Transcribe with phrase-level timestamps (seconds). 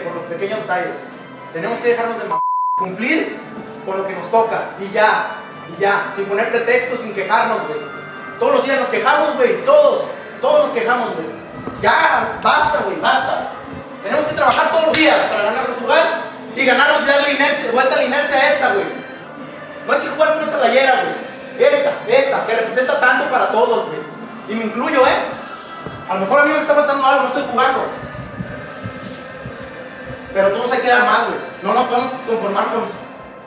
[0.00, 0.96] Por los pequeños detalles.
[1.52, 2.24] Tenemos que dejarnos de
[2.78, 3.38] cumplir
[3.84, 7.80] con lo que nos toca y ya, y ya, sin poner pretextos, sin quejarnos, güey.
[8.38, 10.06] Todos los días nos quejamos, güey, todos,
[10.40, 11.26] todos nos quejamos, güey.
[11.82, 13.52] Ya, basta, güey, basta.
[14.02, 16.02] Tenemos que trabajar todos los días para ganarnos jugar
[16.56, 18.86] y ganarnos y darle inercia, vuelta a la inercia a esta, güey.
[19.86, 21.66] No hay que jugar con esta playera, güey.
[21.66, 24.00] Esta, esta, que representa tanto para todos, güey.
[24.48, 25.18] Y me incluyo, ¿eh?
[26.08, 27.84] A lo mejor a mí me está faltando algo, no estoy jugando.
[30.32, 31.40] Pero todos hay que dar más, güey.
[31.62, 32.84] No nos podemos conformar con,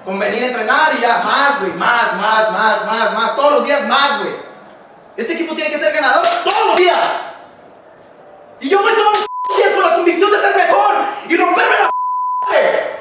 [0.06, 3.36] con venir a entrenar y ya, más, güey, más, más, más, más, más.
[3.36, 4.36] Todos los días más, güey.
[5.18, 7.00] Este equipo tiene que ser ganador todos los días.
[8.60, 10.96] Y yo voy todos los días con la convicción de ser mejor
[11.28, 11.90] y romperme la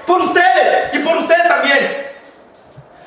[0.06, 2.12] por ustedes y por ustedes también.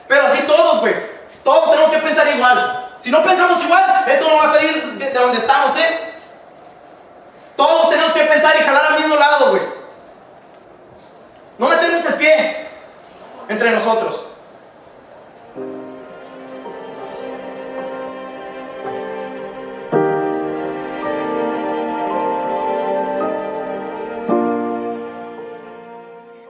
[0.08, 0.96] Pero así todos, güey.
[1.44, 2.90] Todos tenemos que pensar igual.
[3.00, 6.14] Si no pensamos igual, esto no va a salir de donde estamos, ¿eh?
[7.56, 9.77] Todos tenemos que pensar y jalar al mismo lado, güey.
[11.58, 12.68] No metemos el pie
[13.50, 14.27] entre nosotros.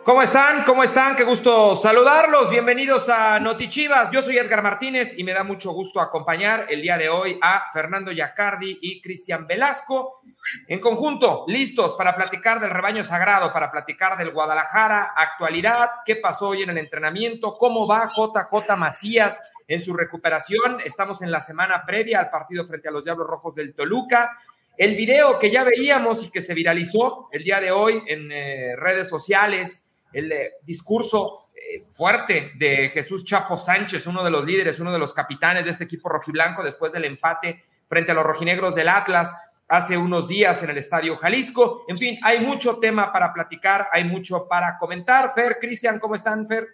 [0.08, 0.64] ¿Cómo están?
[0.64, 1.18] ¿Cómo están?
[1.18, 2.50] Qué gusto saludarlos.
[2.50, 4.10] Bienvenidos a Notichivas.
[4.10, 7.66] Yo soy Edgar Martínez y me da mucho gusto acompañar el día de hoy a
[7.74, 10.22] Fernando Yacardi y Cristian Velasco.
[10.70, 16.48] En conjunto, listos para platicar del rebaño sagrado, para platicar del Guadalajara, actualidad, qué pasó
[16.48, 20.78] hoy en el entrenamiento, cómo va JJ Macías en su recuperación.
[20.86, 24.38] Estamos en la semana previa al partido frente a los Diablos Rojos del Toluca.
[24.78, 28.74] El video que ya veíamos y que se viralizó el día de hoy en eh,
[28.78, 34.80] redes sociales el eh, discurso eh, fuerte de Jesús Chapo Sánchez, uno de los líderes,
[34.80, 38.76] uno de los capitanes de este equipo rojiblanco después del empate frente a los rojinegros
[38.76, 39.34] del Atlas
[39.68, 41.84] hace unos días en el Estadio Jalisco.
[41.88, 45.34] En fin, hay mucho tema para platicar, hay mucho para comentar.
[45.34, 46.68] Fer, Cristian, ¿cómo están, Fer?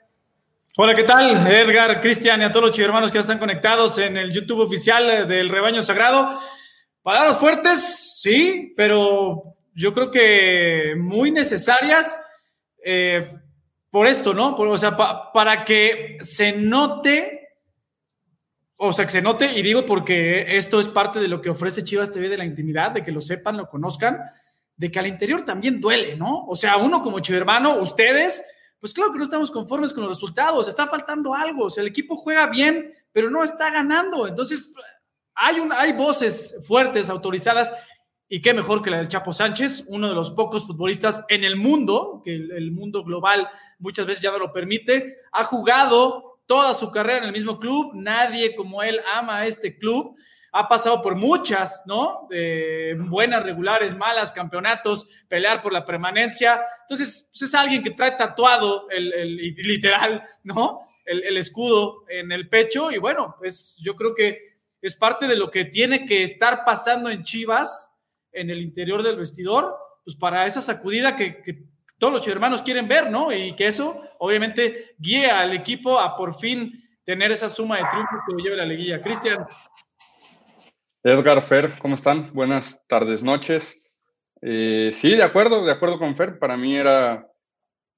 [0.75, 1.47] Hola, ¿qué tal?
[1.47, 5.49] Edgar, Cristian y a todos los hermanos que están conectados en el YouTube oficial del
[5.49, 6.39] Rebaño Sagrado.
[7.03, 9.43] Palabras fuertes, sí, pero
[9.75, 12.19] yo creo que muy necesarias
[12.83, 13.39] eh,
[13.89, 14.55] por esto, ¿no?
[14.55, 17.49] o sea, para que se note,
[18.75, 21.83] o sea, que se note, y digo porque esto es parte de lo que ofrece
[21.83, 24.19] Chivas TV de la intimidad, de que lo sepan, lo conozcan,
[24.75, 26.45] de que al interior también duele, ¿no?
[26.47, 28.43] O sea, uno como chivermano, ustedes,
[28.79, 31.89] pues claro que no estamos conformes con los resultados, está faltando algo, o sea, el
[31.89, 34.73] equipo juega bien, pero no está ganando, entonces
[35.35, 37.71] hay, un, hay voces fuertes, autorizadas,
[38.33, 41.55] y qué mejor que la del Chapo Sánchez, uno de los pocos futbolistas en el
[41.55, 46.89] mundo, que el, mundo global muchas veces ya no lo permite, ha jugado toda su
[46.89, 50.17] carrera en el mismo club, nadie como él ama a este club,
[50.51, 52.27] ha pasado por muchas, ¿no?
[53.07, 56.59] buenas, regulares, malas, campeonatos, pelear por la permanencia.
[56.81, 60.79] Entonces, pues, es alguien que trae tatuado el, literal, ¿no?
[61.05, 64.41] El, el, escudo en el pecho y bueno, pues yo creo que
[64.81, 67.91] es parte de lo que tiene que estar pasando en Chivas
[68.33, 71.65] en el interior del vestidor, pues para esa sacudida que,
[71.99, 73.31] todos los hermanos quieren ver, ¿no?
[73.31, 78.19] Y que eso obviamente guíe al equipo a por fin tener esa suma de triunfos
[78.27, 79.01] que lleve la liguilla.
[79.01, 79.45] Cristian.
[81.01, 82.33] Edgar, Fer, ¿cómo están?
[82.33, 83.93] Buenas tardes, noches.
[84.41, 87.25] Eh, sí, de acuerdo, de acuerdo con Fer, para mí era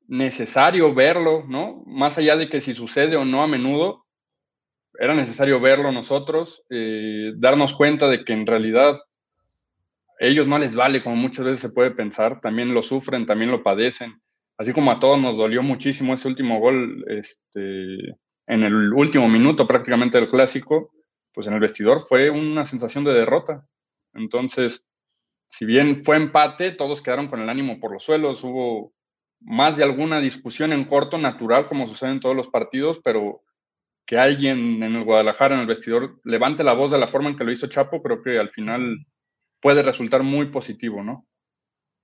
[0.08, 1.82] necesario verlo, ¿no?
[1.88, 4.06] Más allá de que si sucede o no a menudo,
[5.00, 9.00] era necesario verlo nosotros, eh, darnos cuenta de que en realidad
[10.20, 13.64] ellos no les vale, como muchas veces se puede pensar, también lo sufren, también lo
[13.64, 14.22] padecen.
[14.58, 18.18] Así como a todos nos dolió muchísimo ese último gol este,
[18.48, 20.92] en el último minuto prácticamente del clásico,
[21.34, 23.68] pues en el vestidor fue una sensación de derrota.
[24.14, 24.88] Entonces,
[25.50, 28.94] si bien fue empate, todos quedaron con el ánimo por los suelos, hubo
[29.42, 33.42] más de alguna discusión en corto, natural, como sucede en todos los partidos, pero
[34.06, 37.38] que alguien en el Guadalajara, en el vestidor, levante la voz de la forma en
[37.38, 39.06] que lo hizo Chapo, creo que al final
[39.66, 41.26] puede resultar muy positivo, ¿no?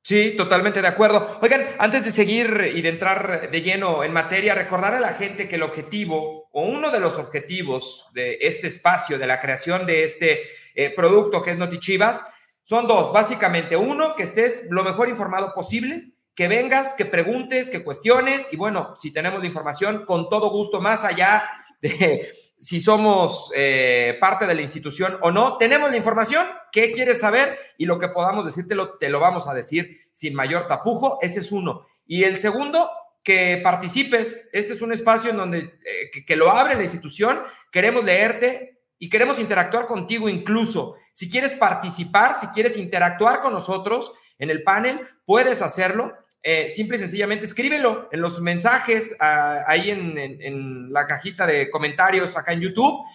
[0.01, 1.37] Sí, totalmente de acuerdo.
[1.43, 5.47] Oigan, antes de seguir y de entrar de lleno en materia, recordar a la gente
[5.47, 10.03] que el objetivo o uno de los objetivos de este espacio, de la creación de
[10.03, 10.41] este
[10.73, 12.25] eh, producto que es Notichivas,
[12.63, 13.77] son dos, básicamente.
[13.77, 18.95] Uno, que estés lo mejor informado posible, que vengas, que preguntes, que cuestiones y bueno,
[18.97, 21.43] si tenemos la información, con todo gusto, más allá
[21.79, 22.31] de
[22.61, 25.57] si somos eh, parte de la institución o no.
[25.57, 29.53] Tenemos la información, qué quieres saber y lo que podamos decírtelo, te lo vamos a
[29.53, 31.17] decir sin mayor tapujo.
[31.21, 31.87] Ese es uno.
[32.05, 32.89] Y el segundo,
[33.23, 34.49] que participes.
[34.51, 37.41] Este es un espacio en donde eh, que, lo abre la institución.
[37.71, 40.95] Queremos leerte y queremos interactuar contigo incluso.
[41.11, 46.13] Si quieres participar, si quieres interactuar con nosotros en el panel, puedes hacerlo
[46.43, 52.35] eh, simple y sencillamente escríbelo en los mensajes ah, ahí en, la cajita de comentarios
[52.35, 53.05] acá en YouTube.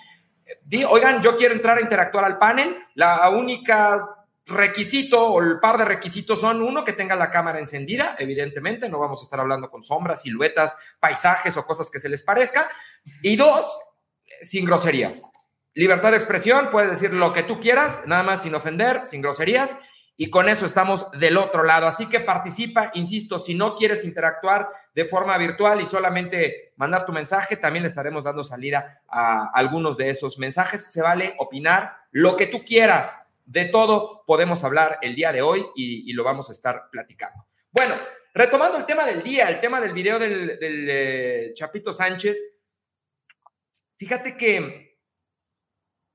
[0.65, 2.77] Di, oigan, yo quiero entrar a interactuar al panel.
[2.95, 8.15] La única requisito o el par de requisitos son uno que tenga la cámara encendida,
[8.17, 12.23] evidentemente, no vamos a estar hablando con sombras, siluetas, paisajes o cosas que se les
[12.23, 12.71] parezca.
[13.23, 13.77] Y dos,
[14.43, 15.33] sin groserías.
[15.75, 19.77] Libertad de expresión, puedes decir lo que tú quieras, nada más sin ofender, sin groserías
[20.19, 21.87] y con eso estamos del otro lado.
[21.87, 27.13] Así que participa, insisto, si no quieres interactuar de forma virtual y solamente mandar tu
[27.13, 30.91] mensaje, también le estaremos dando salida a algunos de esos mensajes.
[30.91, 33.19] Se vale opinar lo que tú quieras.
[33.45, 37.45] De todo podemos hablar el día de hoy y, lo vamos a estar platicando.
[37.71, 37.95] Bueno,
[38.33, 42.41] retomando el tema del día, el tema del video del, eh, Chapito Sánchez,
[43.99, 44.99] fíjate que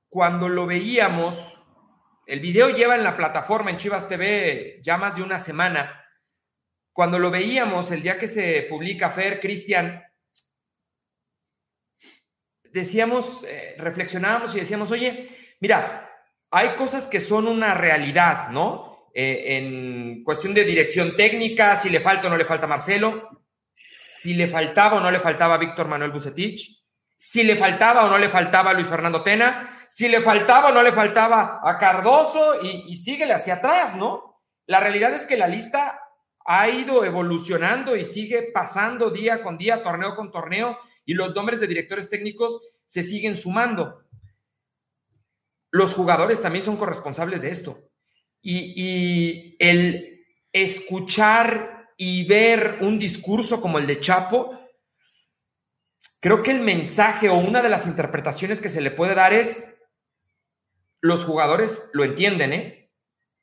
[0.08, 1.61] cuando lo veíamos,
[2.32, 6.02] el video lleva en la plataforma en Chivas TV ya más de una semana.
[6.90, 10.02] Cuando lo veíamos el día que se publica Fer, Cristian,
[12.64, 15.28] decíamos, eh, reflexionábamos y decíamos, oye,
[15.60, 16.10] mira,
[16.50, 19.10] hay cosas que son una realidad, ¿no?
[19.14, 23.42] Eh, en cuestión de dirección técnica, si le falta o no le falta Marcelo,
[23.90, 26.82] si le faltaba o no le faltaba Víctor Manuel Bucetich,
[27.14, 30.82] si le faltaba o no le faltaba Luis Fernando Tena, si le faltaba o no
[30.82, 34.40] le faltaba a Cardoso y, y síguele hacia atrás, ¿no?
[34.64, 36.00] La realidad es que la lista
[36.46, 41.60] ha ido evolucionando y sigue pasando día con día, torneo con torneo, y los nombres
[41.60, 44.02] de directores técnicos se siguen sumando.
[45.70, 47.90] Los jugadores también son corresponsables de esto.
[48.40, 54.58] Y, y el escuchar y ver un discurso como el de Chapo,
[56.18, 59.68] creo que el mensaje o una de las interpretaciones que se le puede dar es,
[61.02, 62.90] los jugadores lo entienden, ¿eh?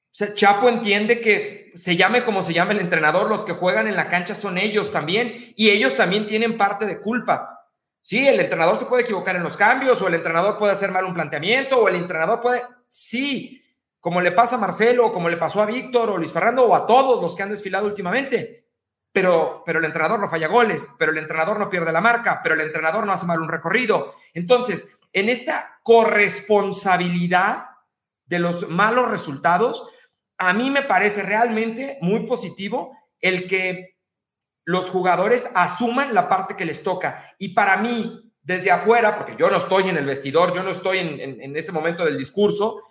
[0.06, 3.88] O sea, Chapo entiende que se llame como se llame el entrenador, los que juegan
[3.88, 7.68] en la cancha son ellos también, y ellos también tienen parte de culpa.
[8.02, 11.06] Sí, el entrenador se puede equivocar en los cambios, o el entrenador puede hacer mal
[11.06, 13.62] un planteamiento, o el entrenador puede, sí,
[14.00, 16.76] como le pasa a Marcelo, o como le pasó a Víctor, o Luis Fernando, o
[16.76, 18.66] a todos los que han desfilado últimamente.
[19.12, 22.56] Pero, pero el entrenador no falla goles, pero el entrenador no pierde la marca, pero
[22.56, 24.16] el entrenador no hace mal un recorrido.
[24.34, 27.66] Entonces, en esta corresponsabilidad
[28.26, 29.88] de los malos resultados,
[30.38, 33.98] a mí me parece realmente muy positivo el que
[34.66, 37.36] los jugadores asuman la parte que les toca.
[37.40, 41.00] Y para mí, desde afuera, porque yo no estoy en el vestidor, yo no estoy
[41.00, 42.82] en, ese momento del discurso,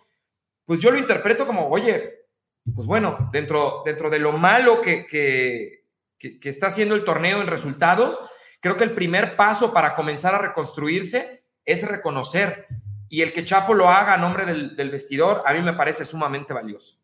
[0.64, 2.26] pues yo lo interpreto como, oye,
[2.74, 5.84] pues bueno, dentro, dentro de lo malo que, que,
[6.18, 8.20] que está haciendo el torneo en resultados,
[8.60, 11.37] creo que el primer paso para comenzar a reconstruirse
[11.68, 12.66] es reconocer.
[13.10, 16.52] Y el que Chapo lo haga a nombre del, vestidor, a mí me parece sumamente
[16.52, 16.96] valioso.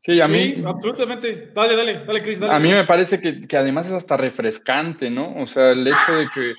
[0.00, 0.62] Sí, a mí.
[0.64, 1.50] absolutamente.
[1.52, 2.40] Dale, dale, dale, Cris.
[2.42, 5.34] A mí me parece que, que, además es hasta refrescante, ¿no?
[5.42, 6.54] O sea, el hecho de que.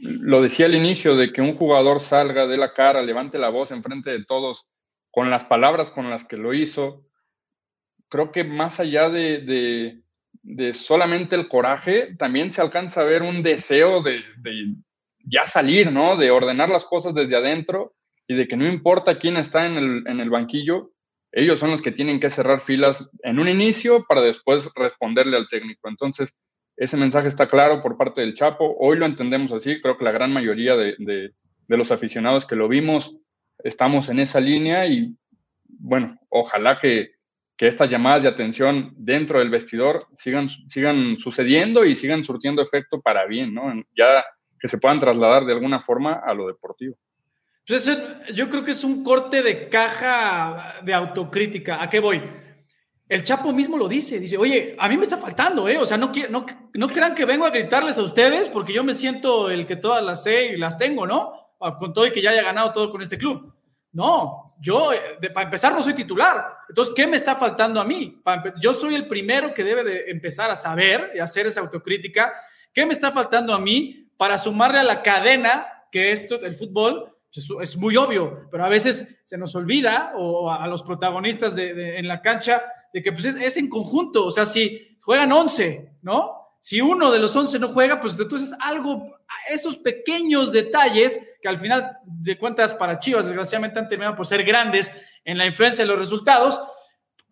[0.00, 3.70] Lo decía al inicio, de que un jugador salga de la cara, levante la voz
[3.72, 4.66] en frente de todos,
[5.10, 7.04] con las palabras con las que lo hizo.
[8.08, 10.00] Creo que más allá de, de,
[10.42, 14.22] de solamente el coraje, también se alcanza a ver un deseo de,
[15.26, 16.16] ya salir, ¿no?
[16.16, 17.94] De ordenar las cosas desde adentro
[18.26, 20.92] y de que no importa quién está en el, en el banquillo,
[21.32, 25.48] ellos son los que tienen que cerrar filas en un inicio para después responderle al
[25.48, 25.88] técnico.
[25.88, 26.30] Entonces,
[26.76, 28.76] ese mensaje está claro por parte del Chapo.
[28.78, 29.80] Hoy lo entendemos así.
[29.80, 31.32] Creo que la gran mayoría de, de,
[31.68, 33.16] los aficionados que lo vimos
[33.58, 35.14] estamos en esa línea y,
[35.66, 37.16] bueno, ojalá que,
[37.56, 43.00] que estas llamadas de atención dentro del vestidor sigan, sigan sucediendo y sigan surtiendo efecto
[43.00, 43.72] para bien, ¿no?
[43.96, 44.24] Ya
[44.58, 46.96] que se puedan trasladar de alguna forma a lo deportivo.
[47.66, 47.90] Pues
[48.32, 51.82] yo creo que es un corte de caja de autocrítica.
[51.82, 52.22] ¿A qué voy?
[53.08, 55.78] El Chapo mismo lo dice, dice, oye, a mí me está faltando, ¿eh?
[55.78, 58.94] O sea, no, no, no crean que vengo a gritarles a ustedes porque yo me
[58.94, 61.32] siento el que todas las sé y las tengo, ¿no?
[61.60, 63.52] Ah, con todo y que ya haya ganado todo con este club.
[63.92, 66.58] No, yo, eh, para empezar, no soy titular.
[66.68, 68.22] Entonces, ¿qué me está faltando a mí?
[68.60, 72.32] yo soy el primero que debe de empezar a saber y hacer esa autocrítica.
[72.72, 77.16] ¿Qué me está faltando a mí para sumarle a la cadena que esto, el fútbol,
[77.62, 82.08] es, muy obvio, pero a veces se nos olvida o a los protagonistas de, en
[82.08, 86.32] la cancha de que pues es, en conjunto, o sea, si juegan 11, ¿no?
[86.60, 89.18] Si uno de los 11 no juega, pues entonces algo,
[89.48, 94.42] esos pequeños detalles que al final de cuentas para Chivas desgraciadamente han terminado por ser
[94.42, 94.90] grandes
[95.24, 96.58] en la influencia de los resultados,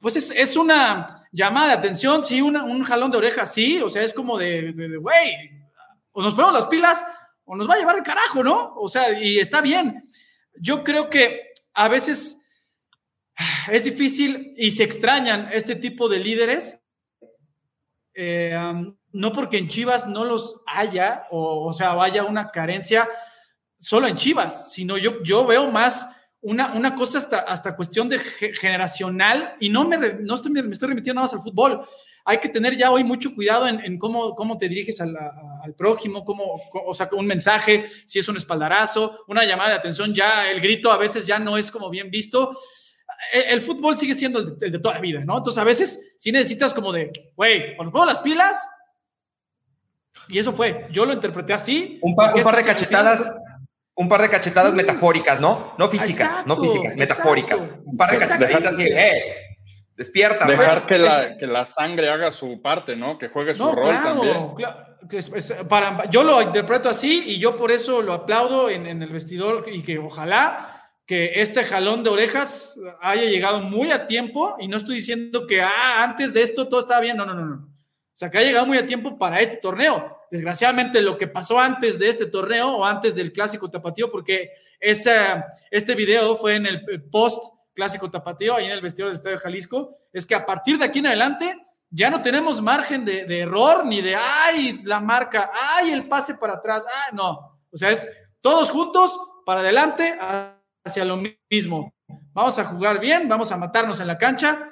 [0.01, 4.13] pues es, una llamada de atención, sí, un jalón de oreja, sí, o sea, es
[4.13, 5.54] como de, güey,
[6.15, 7.05] o nos ponemos las pilas
[7.45, 8.75] o nos va a llevar el carajo, ¿no?
[8.77, 10.03] O sea, y está bien.
[10.59, 12.41] Yo creo que a veces
[13.71, 16.81] es difícil y se extrañan este tipo de líderes
[18.15, 18.57] eh,
[19.13, 23.09] no porque en Chivas no los haya, o, o sea, haya una carencia
[23.79, 26.09] solo en Chivas, sino yo, yo veo más
[26.41, 30.89] una, una cosa hasta, hasta cuestión de generacional y no, me, no estoy, me estoy
[30.89, 31.87] remitiendo nada más al fútbol.
[32.25, 36.25] Hay que tener ya hoy mucho cuidado en, cómo, cómo te diriges al, al prójimo,
[36.25, 40.61] cómo, o sea, un mensaje, si es un espaldarazo, una llamada de atención, ya el
[40.61, 42.51] grito a veces ya no es como bien visto.
[43.33, 45.37] El, fútbol sigue siendo el de, toda la vida, ¿no?
[45.37, 48.69] Entonces a veces si necesitas como de, güey, cuando pongo las pilas,
[50.29, 51.99] y eso fue, yo lo interpreté así.
[52.01, 53.35] Un par, un par de cachetadas
[53.97, 55.75] un par de cachetadas metafóricas, ¿no?
[55.79, 57.73] No físicas, no físicas, metafóricas.
[57.85, 59.44] Un par de cachetadas eh,
[59.97, 60.47] despierta.
[60.47, 63.19] Dejar que, la, que la sangre haga su parte, ¿no?
[63.19, 64.55] Que juegue su rol también.
[64.55, 64.97] Claro,
[65.69, 69.67] para, yo lo interpreto así y yo por eso lo aplaudo en, en el vestidor
[69.71, 70.71] y que ojalá
[71.07, 75.61] que este jalón de orejas haya llegado muy a tiempo y no estoy diciendo que
[75.61, 77.57] ah, antes de esto todo estaba bien, no, no, no, no.
[77.57, 81.61] O sea, que ha llegado muy a tiempo para este torneo desgraciadamente lo que pasó
[81.61, 87.05] antes de este torneo o antes del clásico tapatío, porque este video fue en el
[87.05, 90.85] post clásico tapatío, ahí en el vestidor del Estadio Jalisco, es que a partir de
[90.85, 95.91] aquí en adelante ya no tenemos margen de, error ni de, ay, la marca, ay,
[95.91, 97.61] el pase para atrás, ah, no.
[97.71, 98.09] O sea, es
[98.41, 100.17] todos juntos para adelante
[100.85, 101.95] hacia lo mismo.
[102.33, 104.71] Vamos a jugar bien, vamos a matarnos en la cancha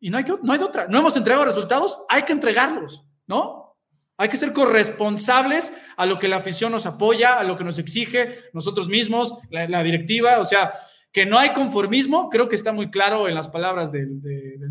[0.00, 0.86] y no hay, no hay otra.
[0.88, 3.76] No hemos entregado resultados, hay que entregarlos, ¿no?
[4.16, 7.78] Hay que ser corresponsables a lo que la afición nos apoya, a lo que nos
[7.78, 10.40] exige nosotros mismos, la, directiva.
[10.40, 10.72] O sea,
[11.12, 14.20] que no hay conformismo, creo que está muy claro en las palabras del,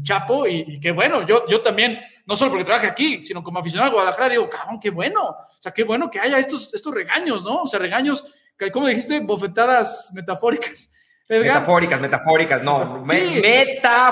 [0.04, 0.48] Chapo.
[0.48, 3.94] Y, que bueno, yo, yo también, no solo porque trabaje aquí, sino como aficionado a
[3.94, 5.22] Guadalajara, digo, cabrón, qué bueno.
[5.22, 7.64] O sea, qué bueno que haya estos, estos regaños, ¿no?
[7.64, 8.24] O sea, regaños,
[8.72, 10.92] como dijiste, bofetadas metafóricas.
[11.30, 13.04] Metafóricas, metafóricas, no.
[13.06, 14.12] metafóricas.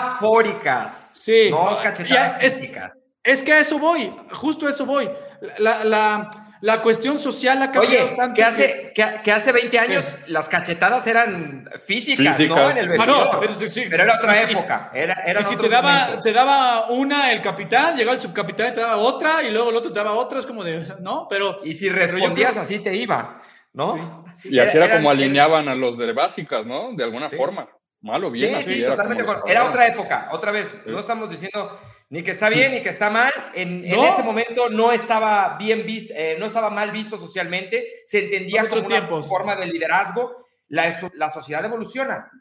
[1.14, 1.50] Sí.
[1.50, 2.98] No cachetadas físicas.
[3.24, 5.10] Es que a eso voy, justo a eso voy.
[5.58, 6.30] La, la,
[6.66, 11.70] la cuestión social ha cambiado Oye, que hace, que, hace 20 años las cachetadas eran
[11.86, 12.72] físicas, ¿no?
[12.72, 14.90] En el ah, no, pero, sí, pero, era otra época.
[14.92, 18.72] Era, era y si te daba, te daba una el capitán, llegaba el subcapitán y
[18.74, 21.28] te daba otra, y luego el otro te daba otra, es como de, ¿no?
[21.30, 21.60] Pero.
[21.64, 23.44] Y si respondías así te iba,
[23.74, 24.26] ¿no?
[24.44, 26.94] y así era, como alineaban a los de básicas, ¿no?
[26.94, 27.70] De alguna forma.
[28.02, 28.60] Malo, bien.
[28.64, 29.24] Sí, sí, totalmente.
[29.46, 30.74] Era otra época, otra vez.
[30.88, 33.34] No estamos diciendo ni que está bien ni que está mal.
[33.54, 38.68] En, ese momento no estaba bien visto, eh, no estaba mal visto socialmente, se entendía
[38.70, 40.46] como una forma de liderazgo.
[40.68, 42.32] La, la, sociedad evoluciona,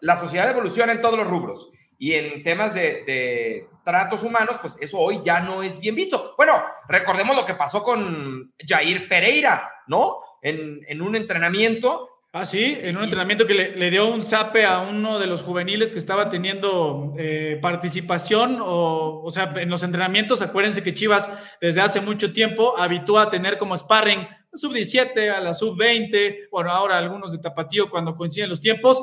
[0.00, 4.76] la sociedad evoluciona en todos los rubros y en temas de, de, tratos humanos, pues
[4.80, 6.34] eso hoy ya no es bien visto.
[6.36, 10.18] Bueno, recordemos lo que pasó con Jair Pereira, ¿no?
[10.42, 14.80] En, en un entrenamiento Ah, sí, en un entrenamiento que le, dio un zape a
[14.80, 20.42] uno de los juveniles que estaba teniendo eh, participación, o, o sea, en los entrenamientos,
[20.42, 25.54] acuérdense que Chivas desde hace mucho tiempo habitúa a tener como sparring sub-17, a la
[25.54, 29.02] sub-20, bueno, ahora algunos de tapatío cuando coinciden los tiempos,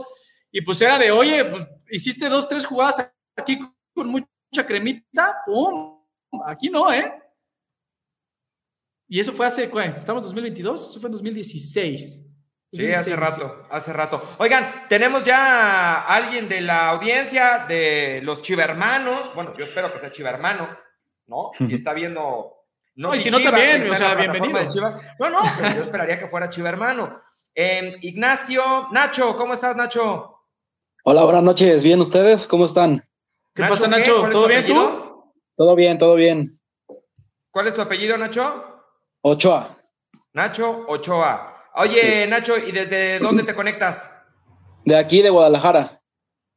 [0.52, 3.58] y pues era de, oye, pues hiciste dos, tres jugadas aquí
[3.94, 6.00] con mucha cremita, ¡pum!
[6.46, 7.12] Aquí no, ¿eh?
[9.08, 9.96] Y eso fue hace, ¿cuál?
[9.98, 10.90] ¿Estamos en 2022?
[10.90, 12.25] Eso fue en 2016.
[12.72, 14.22] Sí, hace rato, hace rato.
[14.38, 19.34] Oigan, tenemos ya a alguien de la audiencia de los chivermanos.
[19.34, 20.78] Bueno, yo espero que sea chivermano,
[21.28, 21.52] ¿no?
[21.58, 22.52] Si está viendo.
[22.96, 24.60] No, y si no también, o sea, bienvenido.
[25.20, 25.40] No, no,
[25.76, 27.22] yo esperaría que fuera chivermano.
[27.54, 30.42] Eh, Ignacio, Nacho, ¿cómo estás, Nacho?
[31.06, 31.84] Hola, buenas noches.
[31.84, 32.48] ¿Bien ustedes?
[32.48, 33.08] ¿Cómo están?
[33.54, 34.28] ¿Qué pasa, Nacho?
[34.30, 35.34] ¿Todo bien tú?
[35.56, 36.60] Todo bien, todo bien.
[37.52, 38.84] ¿Cuál es tu apellido, Nacho?
[39.22, 39.78] Ochoa.
[40.34, 41.55] Nacho Ochoa.
[41.78, 44.10] Oye, Nacho, ¿y desde dónde te conectas?
[44.86, 46.02] De aquí, de Guadalajara.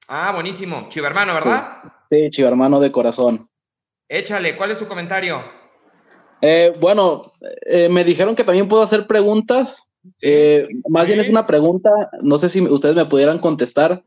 [0.07, 0.87] Ah, buenísimo.
[0.91, 1.79] Chivermano, ¿verdad?
[2.09, 3.51] Sí, chivermano de corazón.
[4.09, 5.43] Échale, ¿cuál es tu comentario?
[6.41, 7.23] Eh, bueno,
[7.67, 9.89] eh, me dijeron que también puedo hacer preguntas.
[10.23, 11.91] Eh, más bien es una pregunta,
[12.23, 14.05] no sé si ustedes me pudieran contestar.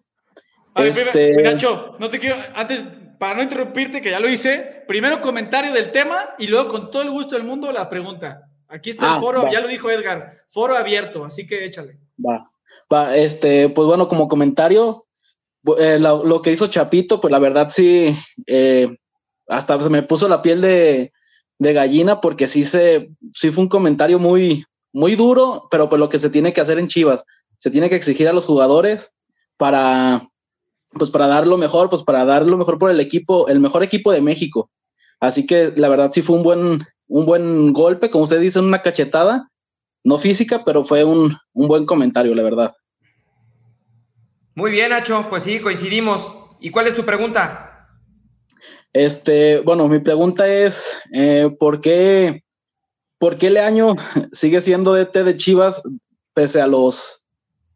[0.73, 1.43] A ver, este...
[1.43, 2.85] Nacho, no te quiero, antes,
[3.19, 7.01] para no interrumpirte, que ya lo hice, primero comentario del tema y luego con todo
[7.01, 8.47] el gusto del mundo la pregunta.
[8.71, 11.99] Aquí está el ah, foro, ya lo dijo Edgar, foro abierto, así que échale.
[12.17, 12.49] Va,
[12.91, 15.05] va, este, pues bueno, como comentario,
[15.77, 18.15] eh, lo, que hizo Chapito, pues la verdad sí,
[18.47, 18.95] eh,
[19.47, 21.11] hasta se me puso la piel de,
[21.59, 24.63] gallina porque sí se, sí fue un comentario muy,
[24.93, 27.25] muy duro, pero pues lo que se tiene que hacer en Chivas,
[27.57, 29.13] se tiene que exigir a los jugadores
[29.57, 30.29] para,
[30.93, 33.83] pues para dar lo mejor, pues para dar lo mejor por el equipo, el mejor
[33.83, 34.71] equipo de México.
[35.19, 38.81] Así que la verdad sí fue un buen, un buen golpe, como usted dice, una
[38.81, 39.51] cachetada,
[40.03, 42.73] no física, pero fue un, buen comentario, la verdad.
[44.55, 46.33] Muy bien, Nacho, pues sí, coincidimos.
[46.61, 47.89] ¿Y cuál es tu pregunta?
[48.93, 52.45] Este, bueno, mi pregunta es, eh, ¿por qué,
[53.17, 53.95] por qué Leaño
[54.31, 55.81] sigue siendo DT de Chivas
[56.33, 57.25] pese a los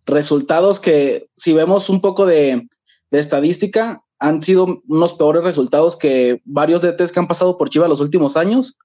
[0.06, 2.70] resultados que, si vemos un poco de,
[3.12, 7.89] de estadística, han sido unos peores resultados que varios DTs que han pasado por Chivas
[7.89, 8.77] los últimos años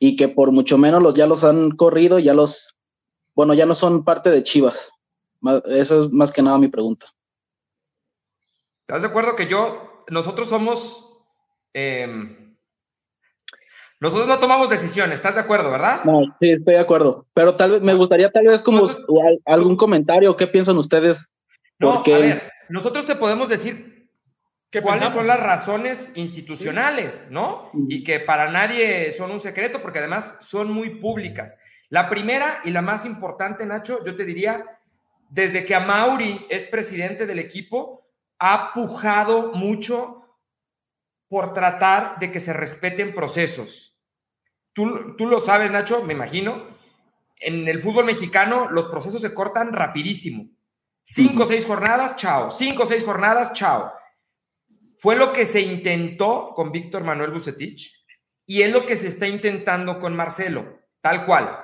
[0.00, 2.76] y que por mucho menos los, ya los han corrido, ya los,
[3.34, 4.90] bueno, ya no son parte de Chivas.
[5.66, 7.06] Esa es más que nada mi pregunta.
[8.80, 11.20] ¿Estás de acuerdo que yo, nosotros somos,
[11.74, 12.56] em,
[14.00, 16.04] nosotros no tomamos decisiones, ¿estás de acuerdo, verdad?
[16.04, 17.26] No, sí, estoy de acuerdo.
[17.34, 18.88] Pero tal vez, me gustaría tal vez como
[19.44, 21.32] algún comentario, ¿qué piensan ustedes?
[21.78, 23.87] No, a ver, nosotros te podemos decir
[24.82, 27.70] cuáles son las razones institucionales, ¿no?
[27.88, 31.58] Y que para nadie son un secreto, porque además son muy públicas.
[31.88, 34.64] La primera y la más importante, Nacho, yo te diría,
[35.30, 38.06] desde que Amauri es presidente del equipo,
[38.38, 40.38] ha pujado mucho
[41.28, 43.98] por tratar de que se respeten procesos.
[44.74, 46.76] Tú, tú lo sabes, Nacho, me imagino.
[47.40, 50.50] En el fútbol mexicano los procesos se cortan rapidísimo.
[51.02, 52.50] Cinco o seis jornadas, chao.
[52.50, 53.97] Cinco o seis jornadas, chao.
[54.98, 58.04] Fue lo que se intentó con Víctor Manuel Bucetich
[58.44, 61.56] y es lo que se está intentando con Marcelo, tal cual.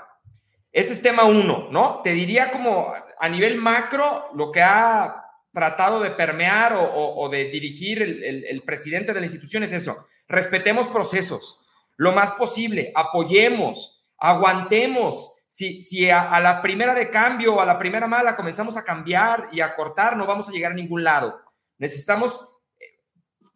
[0.70, 2.00] Ese es tema uno, ¿no?
[2.02, 5.20] Te diría como a nivel macro lo que ha
[5.52, 10.06] tratado de permear o, de dirigir el, presidente de la institución es eso.
[10.28, 11.60] Respetemos procesos
[11.96, 15.32] lo más posible, apoyemos, aguantemos.
[15.48, 19.60] Si, a, la primera de cambio o a la primera mala comenzamos a cambiar y
[19.60, 21.40] a cortar, no vamos a llegar a ningún lado.
[21.78, 22.44] Necesitamos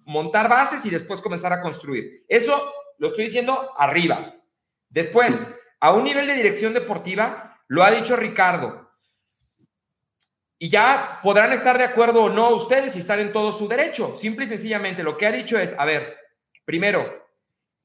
[0.08, 2.24] montar bases y después comenzar a construir.
[2.28, 4.34] Eso lo estoy diciendo arriba.
[4.88, 8.90] Después, a un nivel de dirección deportiva, lo ha dicho Ricardo.
[10.58, 14.16] Y ya podrán estar de acuerdo o no ustedes y estar en todo su derecho.
[14.18, 16.16] Simple y sencillamente lo que ha dicho es, a ver,
[16.64, 17.26] primero,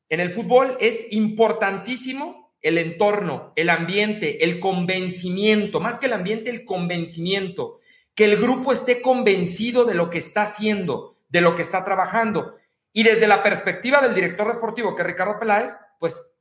[0.08, 6.50] en el fútbol es importantísimo el entorno, el ambiente, el convencimiento, más que el ambiente,
[6.50, 7.82] el convencimiento,
[8.16, 12.58] que el grupo esté convencido de lo que está haciendo, de lo que está trabajando.
[12.94, 16.32] Y desde la perspectiva del director deportivo, que es Ricardo Peláez, pues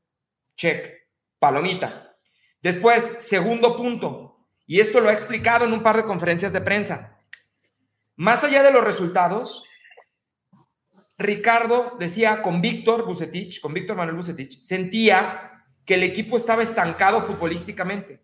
[0.54, 2.14] check, palomita.
[2.60, 7.18] Después, segundo punto, y esto lo ha explicado en un par de conferencias de prensa.
[8.16, 9.66] Más allá de los resultados,
[11.16, 17.22] Ricardo decía con Víctor Bucetich, con Víctor Manuel Bucetich, sentía que el equipo estaba estancado
[17.22, 18.20] futbolísticamente.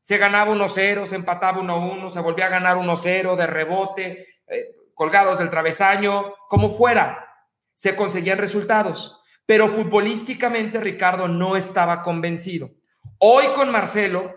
[0.00, 4.26] Se ganaba 1-0, se empataba 1-1, se volvía a ganar 1-0 de rebote.
[4.46, 7.26] Eh, colgados del travesaño, como fuera,
[7.74, 9.20] se conseguían resultados.
[9.46, 12.70] Pero futbolísticamente Ricardo no estaba convencido.
[13.18, 14.34] Hoy con Marcelo,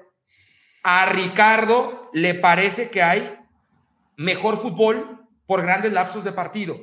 [0.84, 3.40] a Ricardo le parece que hay
[4.18, 6.78] mejor fútbol por grandes lapsos de partido.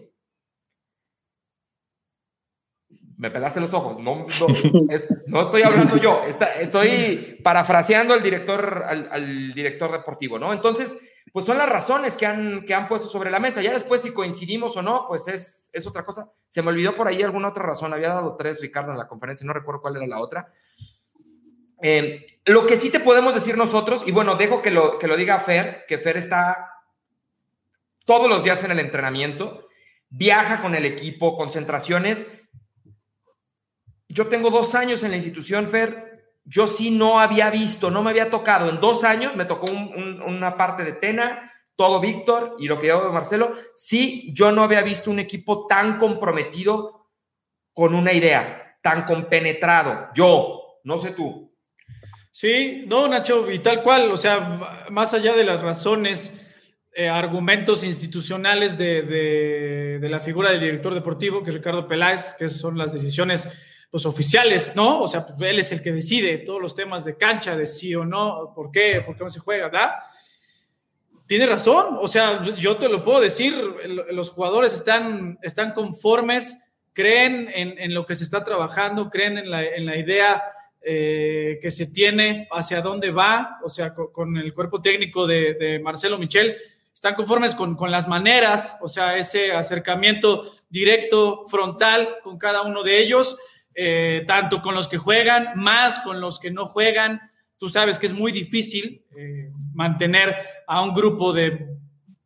[3.16, 3.98] Me pelaste los ojos.
[3.98, 6.22] No, estoy hablando yo.
[6.24, 10.52] estoy parafraseando al director, al director deportivo, ¿no?
[10.52, 10.98] Entonces,
[11.34, 13.60] pues son las razones que han, que han puesto sobre la mesa.
[13.60, 16.30] Ya después si coincidimos o no, pues es, es otra cosa.
[16.48, 17.92] Se me olvidó por ahí alguna otra razón.
[17.92, 20.52] Había dado tres, Ricardo, en la conferencia, no recuerdo cuál era la otra.
[21.82, 25.16] Eh, lo que sí te podemos decir nosotros, y bueno, dejo que lo, que lo
[25.16, 26.70] diga Fer, que Fer está
[28.06, 29.66] todos los días en el entrenamiento,
[30.10, 32.28] viaja con el equipo, concentraciones.
[34.06, 36.13] Yo tengo dos años en la institución, Fer,
[36.44, 38.68] yo sí no había visto, no me había tocado.
[38.68, 43.04] En dos años me tocó una parte de Tena, todo Víctor y lo que yo
[43.04, 43.54] de Marcelo.
[43.74, 47.08] Sí, yo no había visto un equipo tan comprometido
[47.72, 50.08] con una idea, tan compenetrado.
[50.14, 51.52] Yo, no sé tú.
[52.30, 56.34] Sí, no, Nacho, y tal cual, o sea, más allá de las razones,
[56.92, 62.48] eh, argumentos institucionales de, de, la figura del director deportivo, que es Ricardo Peláez, que
[62.48, 63.48] son las decisiones
[63.94, 65.02] los oficiales, ¿no?
[65.02, 67.94] O sea, pues, él es el que decide todos los temas de cancha, de sí
[67.94, 69.92] o no, por qué, por qué no se juega, ¿verdad?
[71.28, 73.54] Tiene razón, o sea, yo te lo puedo decir,
[74.10, 76.58] los jugadores están, están conformes,
[76.92, 80.42] creen en, lo que se está trabajando, creen en la, idea
[80.82, 86.18] eh, que se tiene, hacia dónde va, o sea, con, el cuerpo técnico de, Marcelo
[86.18, 86.56] Michel,
[86.92, 92.82] están conformes con, con, las maneras, o sea, ese acercamiento directo, frontal con cada uno
[92.82, 93.36] de ellos
[93.74, 97.20] eh, tanto con los que juegan, más con los que no juegan.
[97.58, 101.66] Tú sabes que es muy difícil eh, mantener a un grupo de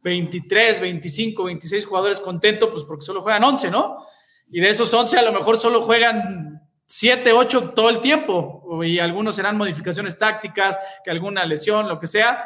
[0.03, 3.99] 23, 25, 26 jugadores contentos, pues porque solo juegan 11, ¿no?
[4.51, 8.99] Y de esos 11 a lo mejor solo juegan 7, 8 todo el tiempo, y
[8.99, 12.45] algunos serán modificaciones tácticas, que alguna lesión, lo que sea.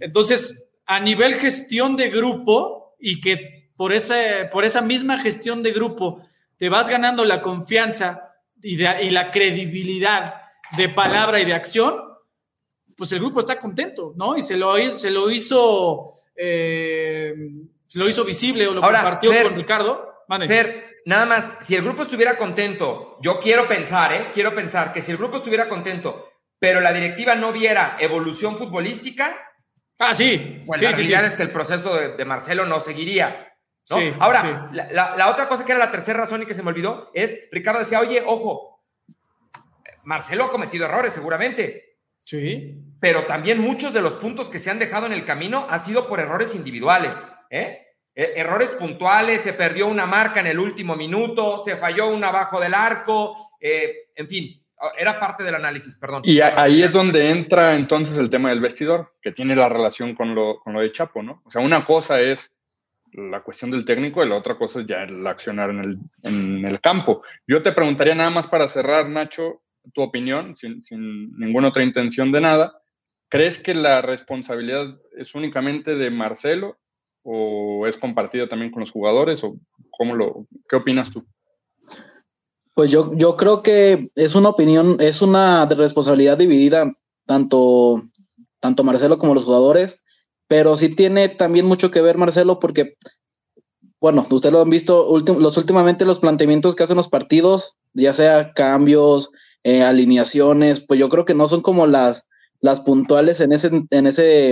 [0.00, 5.72] Entonces, a nivel gestión de grupo, y que por, ese, por esa misma gestión de
[5.72, 6.22] grupo
[6.56, 8.23] te vas ganando la confianza
[8.64, 10.42] y, y la credibilidad
[10.76, 11.96] de palabra y de acción,
[12.96, 14.36] pues el grupo está contento, ¿no?
[14.36, 17.34] Y se lo, se lo hizo, eh,
[17.86, 20.10] se lo hizo visible o lo compartió con Ricardo.
[20.46, 24.30] Fer, nada más, si el grupo estuviera contento, yo quiero pensar, ¿eh?
[24.32, 29.36] Quiero pensar que si el grupo estuviera contento, pero la directiva no viera evolución futbolística.
[29.98, 30.62] Ah, sí.
[30.64, 33.53] Bueno, sí, la sí, realidad es que el proceso de, Marcelo no seguiría.
[33.90, 33.96] ¿No?
[34.18, 37.10] Ahora, la, la, otra cosa que era la tercera razón y que se me olvidó
[37.14, 38.82] es, Ricardo decía, oye, ojo,
[40.04, 41.98] Marcelo ha cometido errores seguramente.
[42.24, 42.74] Sí.
[43.00, 46.06] Pero también muchos de los puntos que se han dejado en el camino han sido
[46.06, 47.34] por errores individuales.
[47.50, 47.84] ¿eh?
[48.14, 52.60] E, errores puntuales, se perdió una marca en el último minuto, se falló un abajo
[52.60, 54.62] del arco, eh, en fin,
[54.96, 56.22] era parte del análisis, perdón.
[56.24, 60.34] Y ahí es donde entra entonces el tema del vestidor, que tiene la relación con
[60.34, 61.42] lo, con lo de Chapo, ¿no?
[61.44, 62.50] O sea, una cosa es
[63.14, 66.64] la cuestión del técnico y la otra cosa es ya el accionar en el, en
[66.64, 67.22] el campo.
[67.46, 72.32] Yo te preguntaría nada más para cerrar, Nacho, tu opinión, sin, sin ninguna otra intención
[72.32, 72.80] de nada.
[73.28, 76.78] ¿Crees que la responsabilidad es únicamente de Marcelo
[77.22, 79.56] o es compartida también con los jugadores o
[79.90, 81.24] cómo lo qué opinas tú?
[82.74, 86.92] Pues yo, yo creo que es una opinión, es una responsabilidad dividida
[87.24, 88.02] tanto,
[88.60, 90.02] tanto Marcelo como los jugadores,
[90.54, 92.96] pero sí tiene también mucho que ver Marcelo porque,
[94.00, 98.52] bueno, ustedes lo han visto los últimamente los planteamientos que hacen los partidos, ya sea
[98.52, 99.32] cambios,
[99.64, 102.28] eh, alineaciones, pues yo creo que no son como las,
[102.60, 104.50] las puntuales en ese, en ese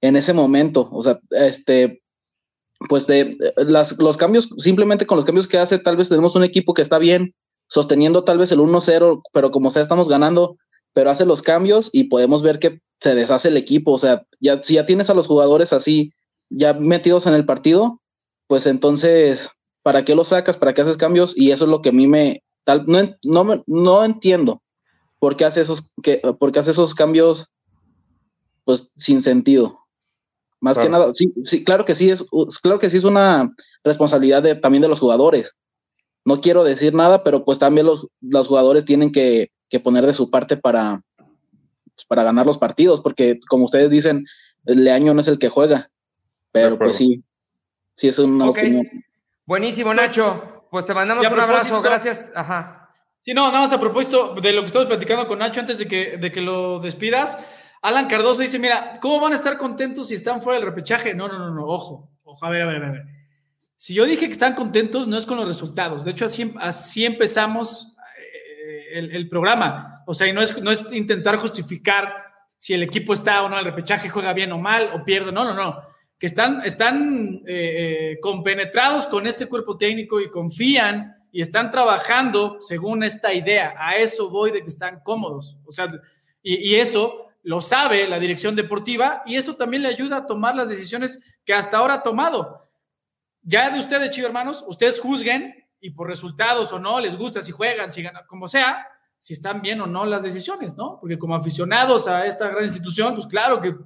[0.00, 0.88] en ese momento.
[0.90, 2.02] O sea, este,
[2.88, 6.42] pues de las, los cambios, simplemente con los cambios que hace, tal vez tenemos un
[6.42, 7.32] equipo que está bien,
[7.68, 10.56] sosteniendo tal vez el 1-0, pero como sea, estamos ganando,
[10.92, 13.92] pero hace los cambios y podemos ver que se deshace el equipo.
[13.92, 16.12] O sea, ya, si ya tienes a los jugadores así,
[16.50, 18.00] ya metidos en el partido,
[18.46, 19.50] pues entonces,
[19.82, 20.56] ¿para qué los sacas?
[20.56, 21.36] ¿Para qué haces cambios?
[21.36, 24.62] Y eso es lo que a mí me, tal, no, no, no entiendo
[25.18, 27.48] por qué hace esos, que, por qué hace esos cambios,
[28.64, 29.78] pues sin sentido.
[30.60, 32.24] Más que nada, sí, sí, claro que sí es,
[32.62, 33.52] claro que sí es una
[33.82, 35.56] responsabilidad de, también de los jugadores.
[36.24, 40.12] No quiero decir nada, pero pues también los, los jugadores tienen que, que, poner de
[40.12, 44.26] su parte para, pues, para ganar los partidos, porque como ustedes dicen,
[44.66, 45.90] el Leaño no es el que juega.
[46.52, 47.24] Pero pues sí,
[47.94, 48.86] sí es una opinión.
[49.46, 50.66] Buenísimo, Nacho.
[50.70, 52.30] Pues te mandamos un abrazo, gracias.
[52.34, 52.90] Ajá.
[53.24, 55.86] Sí, no, nada más a propósito de lo que estamos platicando con Nacho antes de
[55.86, 57.38] que, de que lo despidas.
[57.80, 61.14] Alan Cardoso dice, mira, ¿cómo van a estar contentos si están fuera del repechaje?
[61.14, 63.02] No, no, no, no, ojo, ojo, a ver, a ver, a ver.
[63.76, 66.04] Si yo dije que están contentos, no es con los resultados.
[66.04, 67.91] De hecho, así, así empezamos
[68.92, 70.02] el, programa.
[70.06, 72.14] O sea, y no es, no es intentar justificar
[72.58, 75.32] si el equipo está o no el repechaje, juega bien o mal, o pierde.
[75.32, 75.82] No, no, no.
[76.18, 82.58] Que están, están eh, eh, compenetrados con este cuerpo técnico y confían y están trabajando
[82.60, 83.74] según esta idea.
[83.76, 85.58] A eso voy de que están cómodos.
[85.64, 85.92] O sea,
[86.42, 90.54] y, y eso lo sabe la dirección deportiva y eso también le ayuda a tomar
[90.54, 92.68] las decisiones que hasta ahora ha tomado.
[93.42, 97.50] Ya de ustedes, chicos hermanos, ustedes juzguen y por resultados o no, les gusta si
[97.50, 98.86] juegan, si ganan, como sea,
[99.18, 100.98] si están bien o no las decisiones, ¿no?
[101.00, 103.76] Porque como aficionados a esta gran institución, pues claro que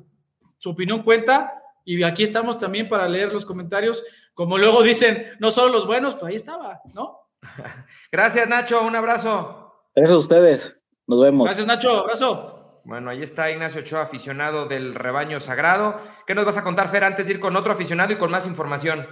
[0.59, 1.55] su opinión cuenta
[1.85, 4.05] y aquí estamos también para leer los comentarios,
[4.35, 7.31] como luego dicen, no solo los buenos, pues ahí estaba, ¿no?
[8.13, 9.73] Gracias, Nacho, un abrazo.
[9.95, 11.47] Gracias a ustedes, nos vemos.
[11.47, 12.83] Gracias, Nacho, abrazo.
[12.85, 15.99] Bueno, ahí está Ignacio Ochoa, aficionado del rebaño sagrado.
[16.27, 18.47] ¿Qué nos vas a contar, Fer, antes de ir con otro aficionado y con más
[18.47, 19.09] información?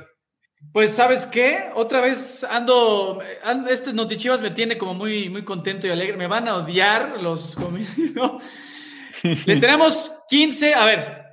[0.72, 1.70] Pues, ¿sabes qué?
[1.74, 3.20] Otra vez ando,
[3.68, 6.16] este Notichivas me tiene como muy, muy contento y alegre.
[6.16, 7.56] Me van a odiar los
[8.14, 8.38] ¿no?
[9.46, 11.24] Les tenemos 15, a ver,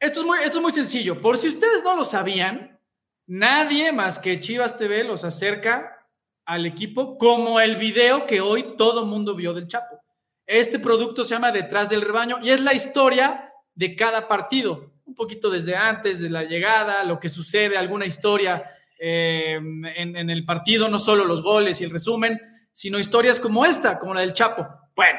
[0.00, 1.20] esto es, muy, esto es muy sencillo.
[1.20, 2.80] Por si ustedes no lo sabían,
[3.26, 6.06] nadie más que Chivas TV los acerca
[6.44, 10.00] al equipo como el video que hoy todo mundo vio del Chapo.
[10.46, 15.14] Este producto se llama Detrás del Rebaño y es la historia de cada partido, un
[15.14, 18.62] poquito desde antes de la llegada, lo que sucede, alguna historia
[19.00, 22.40] eh, en, el partido, no solo los goles y el resumen,
[22.72, 24.66] sino historias como esta, como la del Chapo.
[24.94, 25.18] Bueno,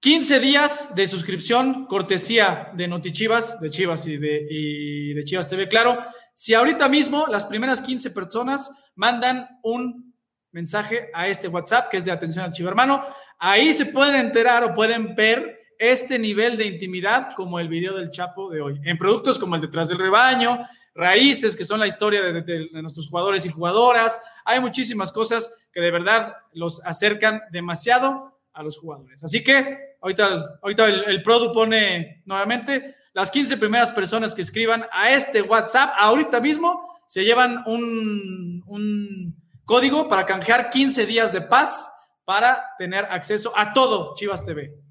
[0.00, 5.68] 15 días de suscripción, cortesía de Notichivas, de Chivas y de, y de Chivas TV,
[5.68, 5.98] claro.
[6.34, 10.14] Si ahorita mismo las primeras 15 personas mandan un
[10.52, 13.04] mensaje a este WhatsApp, que es de atención al chivo hermano,
[13.38, 18.10] Ahí se pueden enterar o pueden ver este nivel de intimidad como el video del
[18.10, 18.80] Chapo de hoy.
[18.84, 23.44] En productos como el Detrás del Rebaño, Raíces, que son la historia de, nuestros jugadores
[23.44, 24.20] y jugadoras.
[24.44, 29.22] Hay muchísimas cosas que de verdad los acercan demasiado a los jugadores.
[29.22, 34.86] Así que ahorita, ahorita el, el Produ pone nuevamente las 15 primeras personas que escriban
[34.92, 39.34] a este WhatsApp ahorita mismo se llevan un
[39.64, 41.92] código para canjear 15 días de paz
[42.24, 44.85] para tener acceso a todo Chivas TV.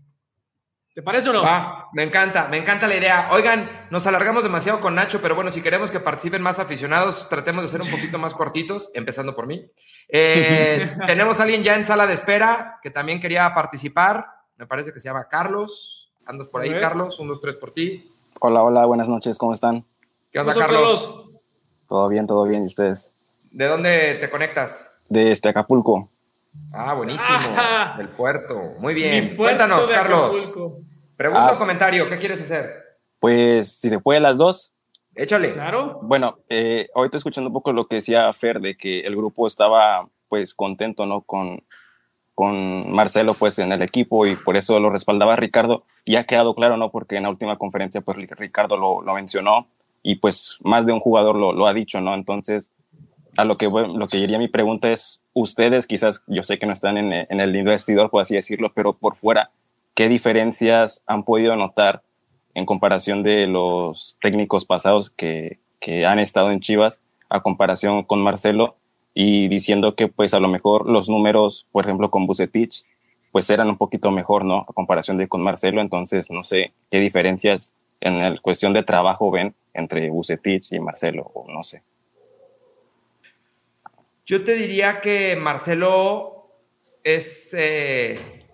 [0.95, 1.41] ¿Te parece o no?
[1.43, 3.27] Ah, me encanta, me encanta la idea.
[3.34, 7.63] Oigan, nos alargamos demasiado con Nacho, pero bueno, si queremos que participen más aficionados, tratemos
[7.63, 9.69] de ser un poquito más cortitos, empezando por mí.
[10.08, 14.25] Eh, tenemos a alguien ya en sala de espera que también quería participar.
[14.55, 16.13] Me parece que se llama Carlos.
[16.25, 17.19] ¿Andas por ahí, Carlos?
[17.19, 18.10] Un, dos, tres por ti.
[18.39, 19.86] Hola, hola, buenas noches, ¿cómo están?
[20.31, 21.08] ¿Qué onda, Carlos?
[21.08, 21.29] Carlos?
[21.89, 23.12] Todo bien, todo bien, ¿y ustedes?
[23.51, 24.93] ¿De dónde te conectas?
[25.10, 26.10] De este Acapulco.
[26.74, 27.38] Ah, buenísimo.
[27.98, 28.74] Del puerto.
[28.80, 29.36] Muy bien.
[29.36, 30.56] Cuéntanos, Carlos.
[31.15, 31.58] Pregunta o ah.
[31.58, 32.98] comentario, ¿qué quieres hacer?
[33.20, 34.74] Pues si se puede las dos.
[35.15, 35.54] Échale.
[35.54, 36.00] Claro.
[36.04, 40.10] Bueno, eh, ahorita escuchando un poco lo que decía Fer de que el grupo estaba
[40.28, 41.22] pues contento, ¿no?
[41.22, 41.63] Con,
[42.34, 45.86] con Marcelo pues en el equipo y por eso lo respaldaba Ricardo.
[46.04, 46.91] Y ha quedado claro, ¿no?
[46.91, 49.68] Porque en la última conferencia pues Ricardo lo, lo mencionó
[50.04, 52.13] y pues más de un jugador lo, lo ha dicho, ¿no?
[52.13, 52.70] Entonces,
[53.38, 56.74] a lo que, lo que diría mi pregunta es, ustedes quizás, yo sé que no
[56.74, 59.52] están en, en el vestidor, por así decirlo, pero por fuera,
[59.93, 62.02] ¿qué diferencias han podido notar
[62.54, 66.98] en comparación de los técnicos pasados que, que han estado en Chivas
[67.30, 68.78] a comparación con Marcelo
[69.13, 72.84] y diciendo que pues a lo mejor los números, por ejemplo, con Bucetich,
[73.32, 74.65] pues eran un poquito mejor, ¿no?
[74.67, 79.32] A comparación de con Marcelo, entonces no sé qué diferencias en la cuestión de trabajo
[79.32, 81.84] ven entre Bucetich y Marcelo, o no sé.
[84.25, 86.49] Yo te diría que Marcelo
[87.03, 88.47] es, eh,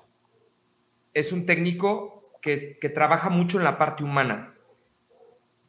[1.13, 4.53] es un técnico que, que trabaja mucho en la parte humana.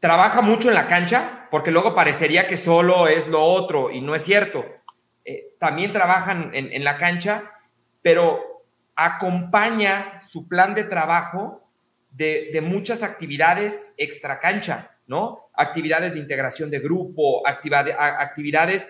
[0.01, 4.17] Trabaja mucho en la cancha, porque luego parecería que solo es lo otro, y no
[4.17, 4.65] es cierto.
[5.25, 7.53] Eh, también trabajan en, en la cancha,
[8.03, 8.65] pero
[8.97, 11.71] acompaña su plan de trabajo
[12.11, 15.49] de, de, muchas actividades extra cancha, ¿no?
[15.55, 18.89] Actividades de integración de grupo, actividades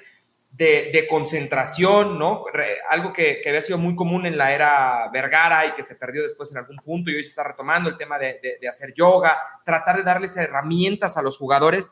[0.53, 2.45] de, concentración, ¿no?
[2.91, 6.51] algo que, había sido muy común en la era Vergara y que se perdió después
[6.53, 8.39] en algún punto y hoy se está retomando el tema de,
[8.69, 11.91] hacer yoga, tratar de darles herramientas a los jugadores.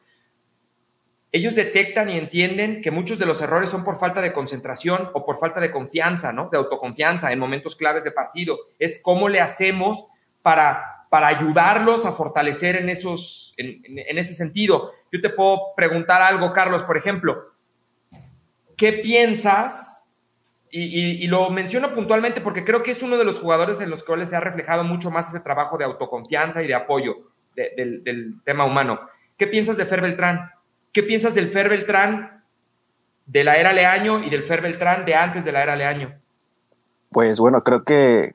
[1.32, 5.24] Ellos detectan y entienden que muchos de los errores son por falta de concentración o
[5.24, 6.48] por falta de confianza, ¿no?
[6.50, 8.58] De autoconfianza en momentos claves de partido.
[8.80, 10.06] Es cómo le hacemos
[10.42, 14.90] para, para ayudarlos a fortalecer en, esos, en ese sentido.
[15.12, 17.49] Yo te puedo preguntar algo, Carlos, por ejemplo
[18.80, 20.08] ¿qué piensas?
[20.72, 24.30] Y, lo menciono puntualmente porque creo que es uno de los jugadores en los cuales
[24.30, 27.16] se ha reflejado mucho más ese trabajo de autoconfianza y de apoyo
[27.54, 29.00] del, tema humano.
[29.36, 30.50] ¿Qué piensas de Fer Beltrán?
[30.92, 32.42] ¿Qué piensas del Fer Beltrán
[33.26, 36.18] de la era Leaño y del Fer Beltrán de antes de la era Leaño?
[37.10, 38.34] Pues bueno, creo que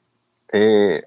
[0.52, 1.04] eh,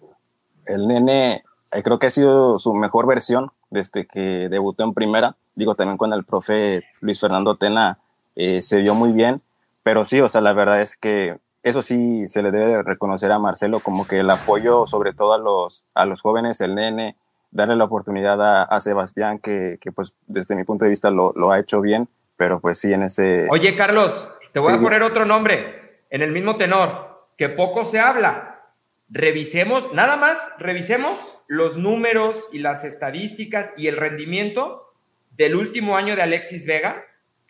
[0.65, 5.37] el nene, eh, creo que ha sido su mejor versión desde que debutó en primera.
[5.55, 7.99] Digo, también con el profe Luis Fernando Tena
[8.39, 9.43] eh, se vio muy bien,
[9.83, 13.41] pero sí, o sea, la verdad es que eso sí se le debe reconocer a
[13.41, 17.17] Marcelo, como que el apoyo sobre todo a los, a los jóvenes, el nene,
[17.51, 18.41] darle la oportunidad
[18.73, 22.09] a, Sebastián, que, que, pues desde mi punto de vista lo, lo, ha hecho bien,
[22.37, 23.49] pero pues sí en ese...
[23.51, 27.99] Oye, Carlos, te voy a poner otro nombre, en el mismo tenor, que poco se
[27.99, 28.67] habla.
[29.09, 34.93] Revisemos, nada más, revisemos los números y las estadísticas y el rendimiento
[35.33, 37.05] del último año de Alexis Vega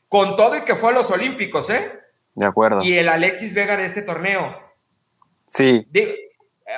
[0.08, 1.92] con todo y que fue a los Olímpicos, ¿eh?
[2.34, 2.82] De acuerdo.
[2.82, 4.56] Y el Alexis Vega de este torneo.
[5.46, 5.86] Sí.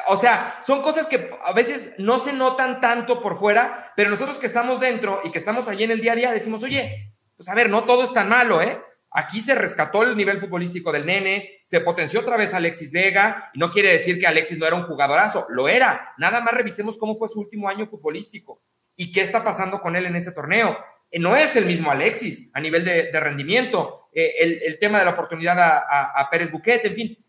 [0.06, 4.38] o sea, son cosas que a veces no se notan tanto por fuera, pero nosotros
[4.38, 7.48] que estamos dentro y que estamos allí en el día a día decimos, oye, pues
[7.48, 8.80] a ver, no todo es tan malo, ¿eh?
[9.12, 13.58] Aquí se rescató el nivel futbolístico del nene, se potenció otra vez Alexis Vega, y
[13.58, 16.14] no quiere decir que Alexis no era un jugadorazo, lo era.
[16.16, 18.62] Nada más revisemos cómo fue su último año futbolístico
[18.94, 20.76] y qué está pasando con él en este torneo.
[21.10, 25.10] Eh, no es el mismo Alexis a nivel de, rendimiento, eh, el, tema de la
[25.12, 27.24] oportunidad a, Pérez Buquet, en fin.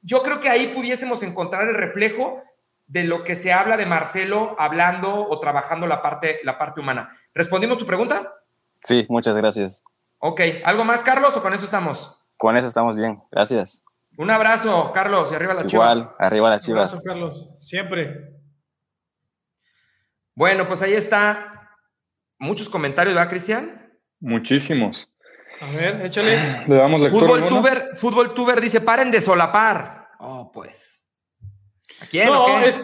[0.00, 2.42] Yo creo que ahí pudiésemos encontrar el reflejo
[2.86, 7.14] de lo que se habla de Marcelo hablando o trabajando la parte, la parte humana.
[7.34, 8.34] ¿Respondimos tu pregunta?
[8.82, 9.82] Sí, muchas gracias.
[10.18, 12.18] Ok, ¿algo más, Carlos, o con eso estamos?
[12.36, 13.82] Con eso estamos bien, gracias.
[14.16, 15.96] Un abrazo, Carlos, y arriba las chivas.
[15.96, 16.92] Igual, arriba las chivas.
[16.92, 18.32] Un abrazo, Carlos, siempre.
[20.34, 21.47] Bueno, pues ahí está
[22.38, 23.92] muchos comentarios, ¿verdad, Cristian?
[24.20, 25.08] Muchísimos.
[25.60, 26.64] A ver, échale.
[26.66, 27.26] Le damos lectura.
[27.26, 30.08] Fútbol tuber, fútbol tuber dice, paren de solapar.
[30.20, 31.04] Oh, pues.
[32.00, 32.26] ¿A quién?
[32.26, 32.80] No, es,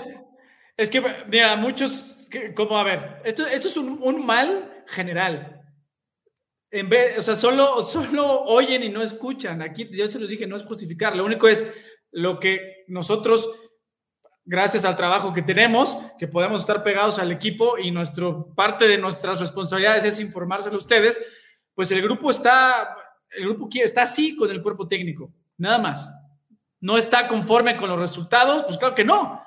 [0.77, 5.61] es, que, mira, muchos, como, a ver, esto, esto es un, mal general.
[6.71, 9.63] En vez, o sea, solo, solo oyen y no escuchan.
[9.63, 11.15] Aquí yo se los dije, no es justificar.
[11.15, 11.73] Lo único es
[12.11, 13.64] lo que nosotros
[14.45, 18.99] gracias al trabajo que tenemos, que podemos estar pegados al equipo y nuestro, parte de
[18.99, 21.23] nuestras responsabilidades es informárselo a ustedes,
[21.75, 22.97] pues el grupo está
[23.37, 26.11] el grupo está así con el cuerpo técnico, nada más.
[26.81, 29.43] No está conforme con los resultados, pues claro que no.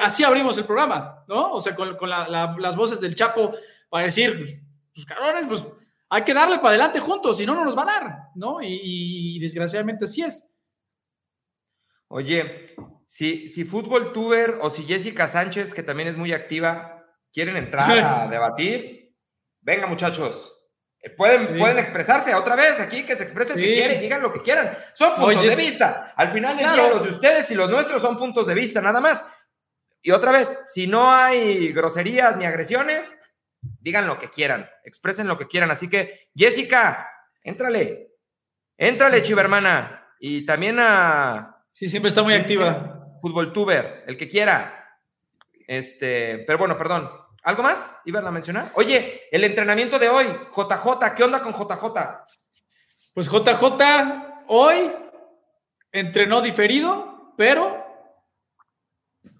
[0.00, 1.52] así abrimos el programa, ¿no?
[1.52, 3.52] O sea, con, las voces del Chapo
[3.88, 4.62] para decir, pues,
[4.94, 5.64] pues cabrones, pues
[6.10, 8.58] hay que darle para adelante juntos, si no, no nos va a dar, ¿no?
[8.62, 10.48] Y, desgraciadamente así es.
[12.08, 12.74] Oye,
[13.08, 17.90] si, si Fútbol Tuber o si Jessica Sánchez, que también es muy activa, quieren entrar
[17.90, 19.16] a debatir,
[19.62, 20.54] venga muchachos.
[21.00, 24.42] Eh, pueden, pueden expresarse otra vez aquí, que se expresen que quieren, digan lo que
[24.42, 24.76] quieran.
[24.92, 26.12] Son puntos de vista.
[26.16, 29.00] Al final del día, los de ustedes y los nuestros son puntos de vista, nada
[29.00, 29.24] más.
[30.02, 33.16] Y otra vez, si no hay groserías ni agresiones,
[33.80, 35.70] digan lo que quieran, expresen lo que quieran.
[35.70, 37.08] Así que, Jessica,
[37.42, 38.16] éntrale,
[38.76, 40.14] éntrale, chiva hermana.
[40.20, 41.64] Y también a.
[41.72, 42.96] Sí, siempre está muy activa.
[43.20, 44.98] Fútbol tuber, el que quiera.
[45.66, 47.10] Este, pero bueno, perdón.
[47.42, 47.96] ¿Algo más?
[48.04, 48.70] ¿Iban a mencionar?
[48.74, 51.84] Oye, el entrenamiento de hoy, JJ, ¿qué onda con JJ?
[53.14, 53.64] Pues JJ
[54.48, 54.90] hoy
[55.92, 57.84] entrenó diferido, pero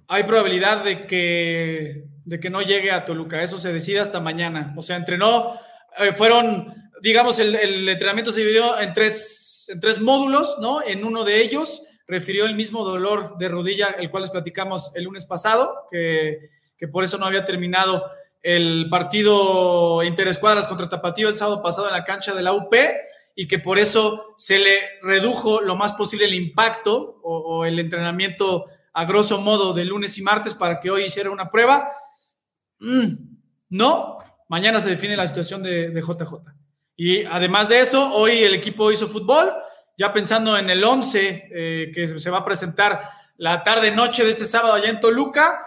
[0.06, 3.42] hay probabilidad de que, de que no llegue a Toluca.
[3.42, 4.72] Eso se decide hasta mañana.
[4.76, 5.58] O sea, entrenó,
[5.98, 10.82] eh, fueron, digamos, el, entrenamiento se dividió en tres, en tres módulos, ¿no?
[10.82, 15.04] En uno de ellos refirió el mismo dolor de rodilla, el cual les platicamos el
[15.04, 18.04] lunes pasado, que, que por eso no había terminado
[18.42, 22.74] el partido interescuadras contra Tapatío el sábado pasado en la cancha de la UP
[23.36, 28.66] y que por eso se le redujo lo más posible el impacto o el entrenamiento
[28.98, 31.92] a grosso modo de lunes y martes para que hoy hiciera una prueba.
[32.80, 33.14] Mm,
[33.70, 34.18] no,
[34.48, 36.34] mañana se define la situación de, JJ.
[36.96, 39.52] Y además de eso, hoy el equipo hizo fútbol,
[39.98, 44.44] ya pensando en el 11 eh, que se va a presentar la tarde-noche de este
[44.44, 45.66] sábado allá en Toluca,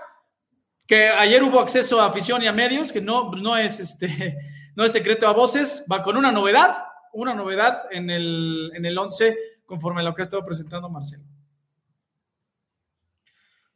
[0.88, 4.38] que ayer hubo acceso a afición y a medios, que no, no, es, este,
[4.76, 8.98] no es secreto a voces, va con una novedad, una novedad en el, en el
[8.98, 11.24] 11 conforme a lo que ha estado presentando Marcelo.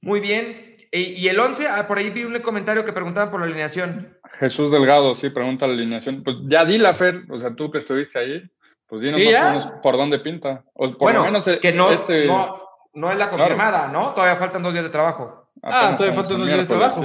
[0.01, 0.77] Muy bien.
[0.91, 4.17] Y el 11, ah, por ahí vi un comentario que preguntaban por la alineación.
[4.39, 6.23] Jesús Delgado, sí, pregunta la alineación.
[6.23, 8.49] Pues ya di la Fer, o sea, tú que estuviste ahí,
[8.87, 10.63] pues dinos por dónde pinta.
[10.73, 12.27] O por bueno, lo menos que no, este...
[12.27, 14.11] no, es la confirmada, ¿no?
[14.11, 15.49] Todavía faltan dos días de trabajo.
[15.63, 17.03] ah, todavía faltan dos días de trabajo.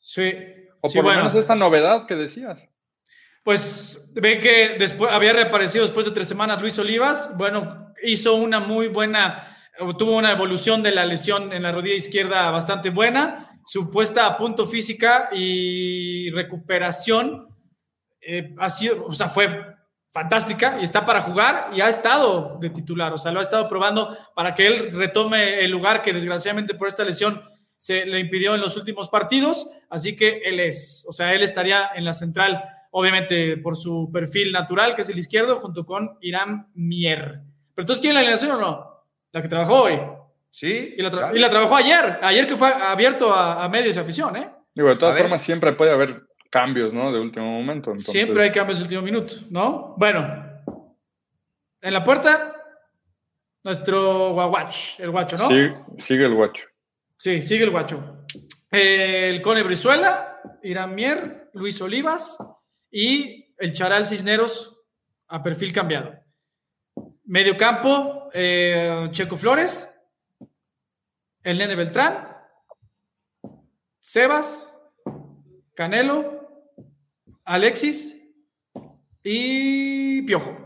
[0.00, 0.32] Sí.
[0.80, 2.66] O por lo menos esta novedad que decías.
[3.42, 7.36] Pues ve que después había reaparecido después de tres semanas Luis Olivas.
[7.36, 9.46] Bueno, hizo una muy buena
[9.96, 14.66] tuvo una evolución de la lesión en la rodilla izquierda bastante buena, supuesta a punto
[14.66, 17.48] física y recuperación
[18.20, 19.48] eh, ha sido, o sea, fue
[20.12, 23.68] fantástica y está para jugar y ha estado de titular, o sea, lo ha estado
[23.68, 27.42] probando para que él retome el lugar que desgraciadamente por esta lesión
[27.78, 31.90] se le impidió en los últimos partidos, así que él es, o sea, él estaría
[31.94, 36.68] en la central, obviamente por su perfil natural, que es el izquierdo, junto con Irán
[36.74, 37.40] Mier.
[37.74, 39.04] Pero entonces, ¿quién la alineación o no?
[39.32, 39.98] La que trabajó hoy.
[40.50, 40.94] Sí.
[40.96, 42.18] Y la, trabajó ayer.
[42.20, 44.50] Ayer que fue abierto a, medios y afición, ¿eh?
[44.74, 47.12] Digo, de todas formas, siempre puede haber cambios, ¿no?
[47.12, 47.96] De último momento.
[47.96, 49.94] Siempre hay cambios de último minuto, ¿no?
[49.96, 50.48] Bueno.
[51.82, 52.54] En la puerta,
[53.62, 55.48] nuestro guaguach, el guacho, ¿no?
[55.48, 56.66] Sí, sigue el guacho.
[57.16, 58.26] Sí, sigue el guacho.
[58.70, 62.36] El Cone Brizuela, Irán Mier, Luis Olivas
[62.90, 64.78] y el Charal Cisneros
[65.28, 66.14] a perfil cambiado.
[67.24, 69.88] Medio campo, eh, Checo Flores,
[71.42, 72.36] el Nene Beltrán,
[73.98, 74.72] Sebas,
[75.74, 76.39] Canelo,
[77.50, 78.16] Alexis
[79.24, 80.56] y Piojo.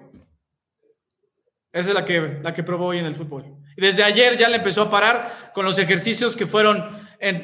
[1.73, 3.57] Esa es la que, la que probó hoy en el fútbol.
[3.75, 6.87] Desde ayer ya le empezó a parar con los ejercicios que fueron,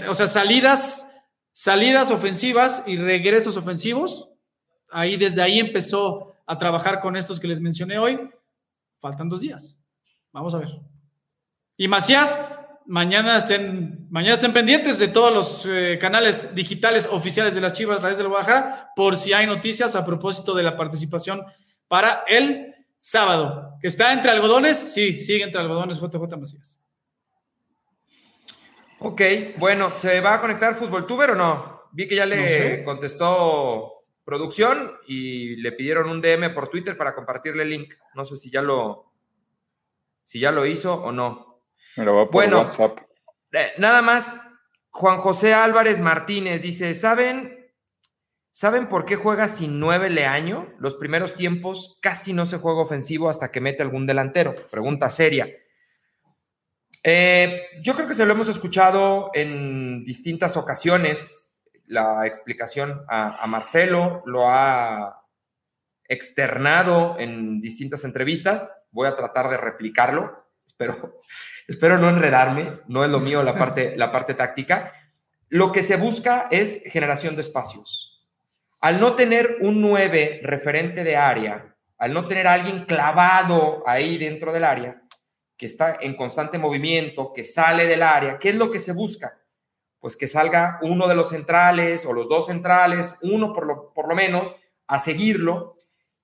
[0.09, 1.11] o sea, salidas,
[1.53, 4.29] salidas ofensivas y regresos ofensivos.
[4.91, 8.31] Ahí desde ahí empezó a trabajar con estos que les mencioné hoy
[8.99, 9.81] faltan dos días.
[10.33, 10.69] Vamos a ver.
[11.79, 12.39] Y Macías,
[12.91, 18.03] mañana estén, mañana estén pendientes de todos los eh, canales digitales oficiales de las Chivas
[18.03, 21.45] Raíz del Guadalajara por si hay noticias a propósito de la participación
[21.87, 23.77] para el sábado.
[23.81, 24.77] ¿Que está entre algodones?
[24.77, 26.81] Sí, sigue entre algodones JJ Macías.
[28.99, 29.23] Ok,
[29.59, 31.83] bueno, ¿se va a conectar Fútbol Tuber o no?
[31.93, 37.63] Vi que ya le contestó producción y le pidieron un DM por Twitter para compartirle
[37.63, 37.95] el link.
[38.15, 39.13] No sé si ya lo,
[40.25, 41.50] si ya lo hizo o no.
[42.33, 42.71] Bueno,
[43.53, 44.41] eh, nada más,
[44.91, 47.73] Juan José Álvarez Martínez dice, ¿saben,
[48.51, 50.75] ¿saben por qué juega sin nueve Leaño?
[50.79, 54.55] Los primeros tiempos casi no se juega ofensivo hasta que mete algún delantero.
[54.71, 55.49] Pregunta seria.
[57.03, 61.51] Eh, yo creo que se lo hemos escuchado en distintas ocasiones
[61.91, 65.27] la explicación a, Marcelo, lo ha
[66.09, 68.73] externado en distintas entrevistas.
[68.93, 70.47] Voy a tratar de replicarlo.
[70.67, 71.21] Espero,
[71.71, 72.81] espero no enredarme.
[72.89, 74.93] No es lo mío la parte, la parte táctica.
[75.49, 78.29] Lo que se busca es generación de espacios.
[78.81, 84.19] Al no tener un 9 referente de área, al no tener a alguien clavado ahí
[84.19, 85.03] dentro del área,
[85.57, 89.39] que está en constante movimiento, que sale del área, ¿qué es lo que se busca?
[89.99, 94.09] Pues que salga uno de los centrales o los dos centrales, uno por lo, por
[94.09, 94.57] lo menos,
[94.87, 95.77] a seguirlo.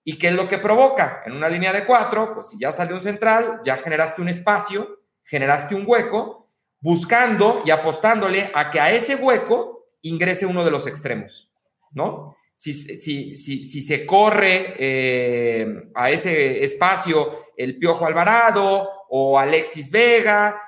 [0.03, 1.23] ¿Y qué es lo que provoca?
[1.27, 5.01] En una línea de cuatro, pues si ya sale un central, ya generaste un espacio,
[5.27, 6.51] generaste un hueco,
[6.81, 11.53] buscando y apostándole a que a ese hueco ingrese uno de los extremos,
[11.91, 12.37] ¿no?
[12.55, 19.91] Si, si, si, si se corre eh, a ese espacio el Piojo Alvarado o Alexis
[19.91, 20.59] Vega,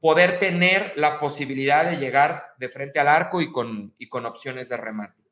[0.00, 4.68] poder tener la posibilidad de llegar de frente al arco y con, y con opciones
[4.68, 5.22] de remate.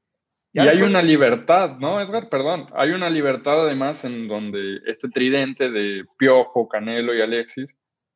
[0.53, 2.28] y hay una libertad, ¿no, Edgar?
[2.28, 7.74] Perdón, hay una libertad además en donde este tridente de Piojo, Canelo y Alexis,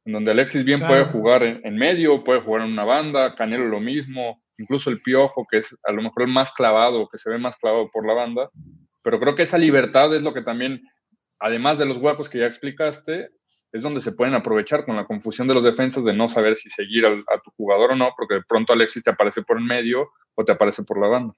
[0.09, 3.67] en donde Alexis bien puede jugar en, en, medio, puede jugar en una banda, Canelo
[3.67, 7.29] lo mismo, incluso el Piojo, que es a lo mejor el más clavado, que se
[7.29, 8.49] ve más clavado por la banda,
[9.03, 10.81] pero creo que esa libertad es lo que también,
[11.39, 13.29] además de los huecos que ya explicaste,
[13.71, 16.71] es donde se pueden aprovechar con la confusión de los defensas de no saber si
[16.71, 19.65] seguir al, a tu jugador o no, porque de pronto Alexis te aparece por el
[19.65, 21.35] medio o te aparece por la banda.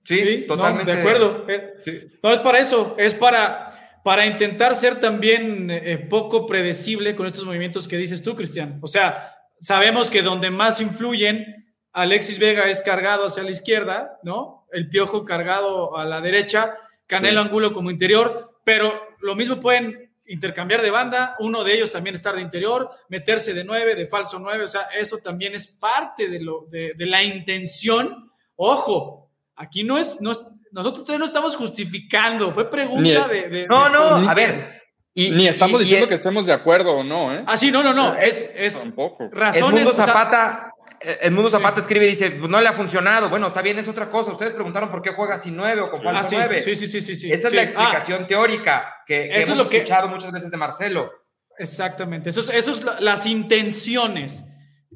[0.00, 0.90] Sí, sí totalmente.
[0.90, 1.46] No, de acuerdo.
[1.84, 2.18] Sí.
[2.20, 3.68] No es para eso, es para,
[4.02, 8.78] para intentar ser también eh, poco predecible con estos movimientos que dices tú, Cristian.
[8.82, 14.66] O sea, sabemos que donde más influyen, Alexis Vega es cargado hacia la izquierda, ¿no?
[14.72, 16.74] El Piojo cargado a la derecha,
[17.06, 17.46] Canelo sí.
[17.46, 22.34] Angulo como interior, pero lo mismo pueden intercambiar de banda, uno de ellos también estar
[22.34, 26.40] de interior, meterse de nueve, de falso nueve, o sea, eso también es parte de,
[26.40, 28.30] lo, de, de la intención.
[28.56, 30.40] Ojo, aquí no es, no es,
[30.72, 34.82] nosotros tres no estamos justificando, fue pregunta de, de, No, no, a ver,
[35.14, 37.44] y, Ni estamos y, diciendo y, que estemos de acuerdo o no, ¿eh?
[37.46, 38.16] Ah, sí, no, no, no.
[38.16, 39.28] Es, es Tampoco.
[39.30, 39.68] razones.
[39.68, 40.72] El mundo Zapata,
[41.20, 41.80] el mundo Zapata sí.
[41.82, 43.28] escribe y dice, pues no le ha funcionado.
[43.28, 44.32] Bueno, está bien, es otra cosa.
[44.32, 46.36] Ustedes preguntaron por qué juega sin nueve o con falso ah, sí.
[46.36, 46.62] nueve.
[46.62, 47.30] Sí, sí, sí, sí, sí.
[47.30, 50.50] Esa es la explicación ah, teórica que, que hemos es lo escuchado que, muchas veces
[50.50, 51.10] de Marcelo.
[51.58, 52.30] Exactamente.
[52.30, 54.44] Eso es, eso es la, las intenciones.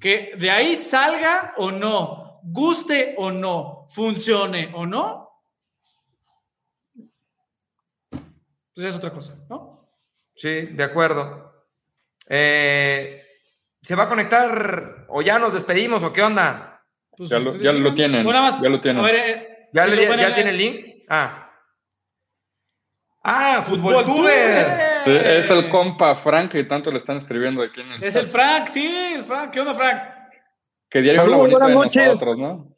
[0.00, 5.25] Que de ahí salga o no, guste o no, funcione o no.
[8.76, 9.88] Pues es otra cosa, ¿no?
[10.34, 11.64] Sí, de acuerdo.
[12.28, 13.22] Eh,
[13.80, 16.84] ¿Se va a conectar o ya nos despedimos o qué onda?
[17.16, 18.22] Pues ya, lo, ya lo, tienen.
[18.22, 19.02] Bueno, más, ya lo tienen.
[19.02, 20.86] Ver, eh, ¿Ya, le, ya, ya tiene el link?
[21.08, 21.50] Ah.
[23.24, 24.66] Ah, Fútbol, Tuber.
[25.06, 28.24] Sí, es el compa Frank que tanto le están escribiendo aquí en el Es chat.
[28.24, 29.52] el Frank, sí, el Frank.
[29.52, 30.02] ¿Qué onda, Frank?
[30.90, 32.06] Que diario habla bonito de noches.
[32.08, 32.76] nosotros, ¿no?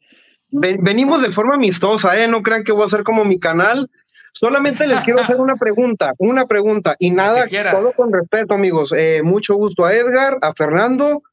[0.51, 2.29] Venimos de forma amistosa, ¿eh?
[2.29, 3.91] No crean que voy a hacer como mi canal.
[4.33, 8.93] Solamente les quiero hacer una pregunta, una pregunta, y nada, todo con respeto, amigos.
[8.95, 11.23] Eh, mucho gusto a Edgar, a Fernando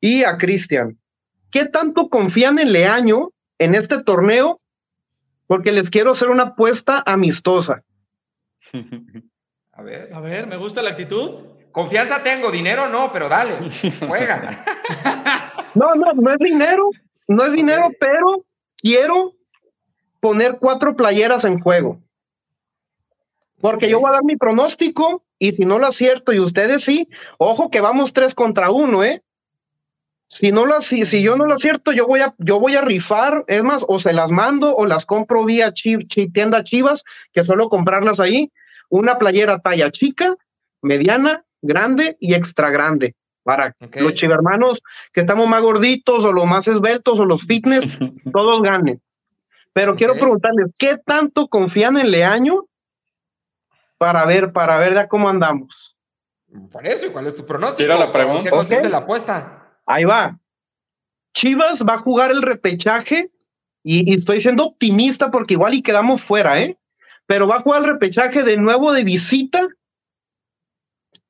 [0.00, 0.98] y a Cristian.
[1.50, 4.60] ¿Qué tanto confían en Leaño en este torneo?
[5.46, 7.82] Porque les quiero hacer una apuesta amistosa.
[9.72, 10.10] A ver.
[10.12, 11.44] A ver, me gusta la actitud.
[11.70, 13.54] Confianza tengo, dinero no, pero dale,
[14.08, 14.64] juega.
[15.74, 16.90] no, no, no es dinero,
[17.28, 17.96] no es dinero, okay.
[18.00, 18.44] pero
[18.76, 19.34] quiero
[20.18, 22.00] poner cuatro playeras en juego.
[23.60, 27.08] Porque yo voy a dar mi pronóstico y si no lo acierto y ustedes sí,
[27.38, 29.22] ojo que vamos tres contra uno, ¿eh?
[30.28, 32.82] Si no lo si, si yo no lo acierto, yo voy a yo voy a
[32.82, 37.02] rifar, es más, o se las mando o las compro vía chi, chi, tienda Chivas,
[37.32, 38.52] que suelo comprarlas ahí,
[38.90, 40.36] una playera talla chica,
[40.82, 44.02] mediana, grande y extra grande para okay.
[44.02, 44.82] los chivermanos
[45.12, 47.86] que estamos más gorditos o los más esbeltos o los fitness,
[48.32, 49.00] todos ganen.
[49.72, 50.06] Pero okay.
[50.06, 52.67] quiero preguntarles, ¿qué tanto confían en Leaño
[53.98, 55.96] para ver, para ver ya cómo andamos.
[56.70, 57.84] Por eso, ¿cuál es tu pronóstico?
[57.84, 58.44] Tira la pregunta.
[58.44, 58.90] ¿Qué consiste okay.
[58.90, 59.78] la apuesta?
[59.84, 60.38] Ahí va.
[61.34, 63.30] Chivas va a jugar el repechaje
[63.82, 66.78] y, y, estoy siendo optimista porque igual y quedamos fuera, ¿eh?
[67.26, 69.68] Pero va a jugar el repechaje de nuevo de visita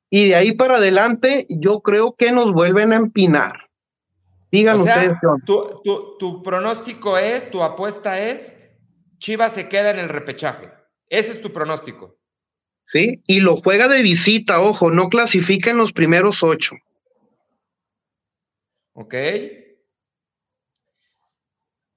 [0.09, 3.69] y de ahí para adelante yo creo que nos vuelven a empinar.
[4.51, 5.17] Digan o sea, ustedes.
[5.45, 8.55] Tu, tu, tu pronóstico es, tu apuesta es,
[9.19, 10.71] Chivas se queda en el repechaje.
[11.07, 12.18] Ese es tu pronóstico.
[12.89, 13.21] ¿Sí?
[13.27, 16.75] Y lo juega de visita, ojo, no clasifica en los primeros ocho.
[18.93, 19.13] Ok.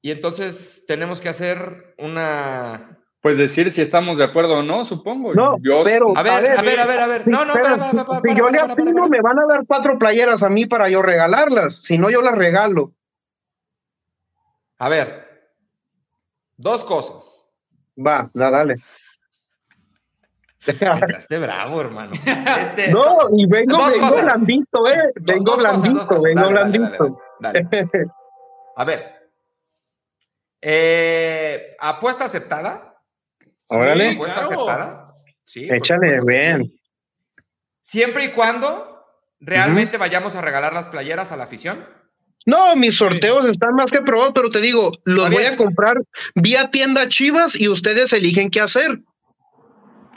[0.03, 2.99] Y entonces tenemos que hacer una.
[3.23, 5.33] Pues decir si estamos de acuerdo o no, supongo.
[5.33, 6.13] No, yo, pero.
[6.17, 7.01] A ver, a ver, a ver, a ver.
[7.01, 7.29] A ver.
[7.29, 9.99] No, no, pero, para, para, para, si yo le afirmo, me van a dar cuatro
[9.99, 11.83] playeras a mí para yo regalarlas.
[11.83, 12.93] Si no, yo las regalo.
[14.79, 15.53] A ver.
[16.59, 17.49] Dos cosas.
[17.97, 18.75] Va, da, dale.
[20.67, 22.13] Entraste bravo, hermano.
[22.61, 24.23] Este, No, y vengo, vengo cosas.
[24.25, 25.13] blandito, eh.
[25.17, 26.23] Vengo cosas, blandito, cosas.
[26.23, 27.19] vengo Dale, blandito.
[27.41, 27.89] dale, dale.
[28.77, 29.13] A ver.
[30.61, 32.95] Eh, ¿Apuesta aceptada?
[33.69, 34.11] Órale.
[34.13, 34.49] ¿Apuesta claro.
[34.49, 35.15] aceptada?
[35.45, 35.69] Sí.
[35.71, 36.79] Échale, sí.
[37.81, 39.05] Siempre y cuando
[39.41, 41.85] realmente vayamos a regalar las playeras a la afición.
[42.47, 45.55] No, mis sorteos están más que probados, pero te digo, los voy bien.
[45.55, 45.97] a comprar
[46.35, 49.01] vía tienda Chivas y ustedes eligen qué hacer.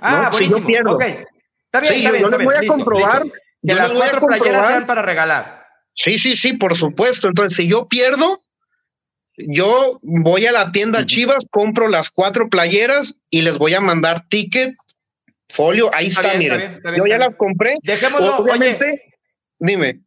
[0.01, 0.67] Ah, No, si yo buenísimo.
[0.67, 0.91] pierdo.
[0.95, 1.01] Ok.
[1.03, 2.45] Está bien, Sí, está bien, yo está les bien.
[2.45, 3.37] voy a Listo, comprobar, listo.
[3.61, 4.71] Que yo las les voy a cuatro playeras comprobar.
[4.71, 5.65] sean para regalar.
[5.93, 7.27] Sí, sí, sí, por supuesto.
[7.27, 8.41] Entonces, si yo pierdo,
[9.37, 14.27] yo voy a la tienda Chivas, compro las cuatro playeras y les voy a mandar
[14.27, 14.73] ticket,
[15.49, 15.89] folio.
[15.93, 16.59] Ahí Está está, bien, está miren.
[16.71, 17.75] bien, está bien, yo ya las compré.
[17.83, 19.01] Dejémoslo, Obviamente, oye,
[19.59, 20.01] dime.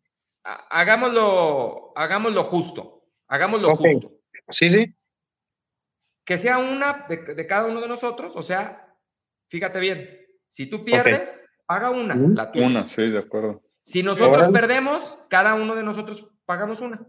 [0.45, 3.05] ha- hagámoslo, hagámoslo justo.
[3.29, 4.13] Hagámoslo justo.
[4.51, 4.95] Sí, sí.
[6.25, 8.88] Que sea una de, de cada uno de nosotros, o sea,
[9.49, 12.67] fíjate bien, si tú pierdes, paga una, la tuya.
[12.67, 13.63] Una, sí, de acuerdo.
[13.83, 17.01] Si nosotros perdemos, cada uno de nosotros pagamos una.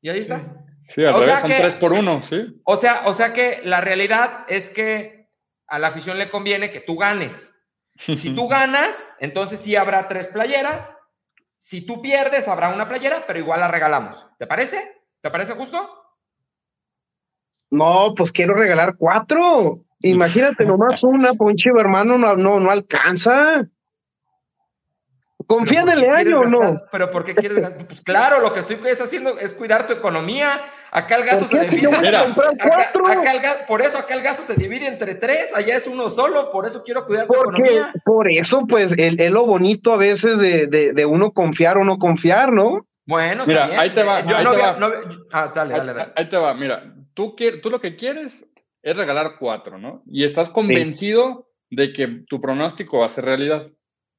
[0.00, 0.40] Y ahí está.
[0.88, 2.60] Sí, al O revés sea son que- tres por uno, sí.
[2.64, 5.28] O sea, o sea que la realidad es que
[5.66, 7.54] a la afición le conviene que tú ganes.
[7.96, 10.96] Si tú ganas, entonces sí habrá tres playeras.
[11.58, 14.26] Si tú pierdes, habrá una playera, pero igual la regalamos.
[14.38, 15.02] ¿Te parece?
[15.20, 15.78] ¿Te parece justo?
[17.70, 19.80] No, pues quiero regalar cuatro.
[20.00, 23.66] Imagínate, nomás una, ponche, hermano, no, no, no alcanza.
[25.46, 26.82] ¿Confía en ¿Pero el año o no?
[26.92, 27.86] ¿Pero por qué quieres gastar?
[27.86, 30.60] Pues claro, lo que estoy es haciendo es cuidar tu economía.
[30.90, 31.88] Acá el gasto ¿Por se divide.
[32.02, 32.34] Mira, Acá-
[32.92, 33.06] cuatro.
[33.08, 36.50] acá el por eso acá el gasto se divide entre tres, allá es uno solo,
[36.50, 37.92] por eso quiero cuidar tu Porque economía.
[38.04, 41.84] por eso, pues, el- es lo bonito a veces de, de, de uno confiar o
[41.84, 42.86] no confiar, ¿no?
[43.06, 43.80] Bueno, Mira, está bien.
[43.80, 44.78] ahí te va, Yo ahí no te había- va.
[44.78, 44.90] no
[45.32, 46.12] ah, dale, dale, Ahí, dale.
[46.14, 48.46] ahí te va, mira, tú, tú lo que quieres
[48.80, 50.04] es regalar cuatro, ¿no?
[50.06, 53.66] Y estás convencido de que tu pronóstico va a ser realidad.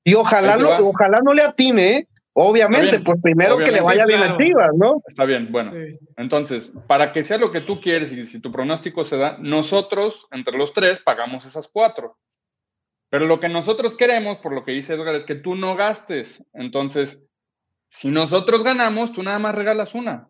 [0.04, 2.08] Y ojalá, lo- ojalá no le atine, ¿eh?
[2.34, 4.74] Obviamente, pues primero que le vaya sí, bien claro.
[4.78, 5.02] ¿no?
[5.08, 5.72] Está bien, bueno.
[5.72, 5.98] Sí.
[6.18, 10.28] Entonces, para que sea lo que tú quieres y si tu pronóstico se da, nosotros,
[10.32, 12.18] entre los tres, pagamos esas cuatro.
[13.10, 16.44] Pero lo que nosotros queremos, por lo que dice Edgar, es que tú no gastes.
[16.54, 17.20] Entonces,
[17.90, 20.30] si nosotros ganamos, tú nada más regalas una.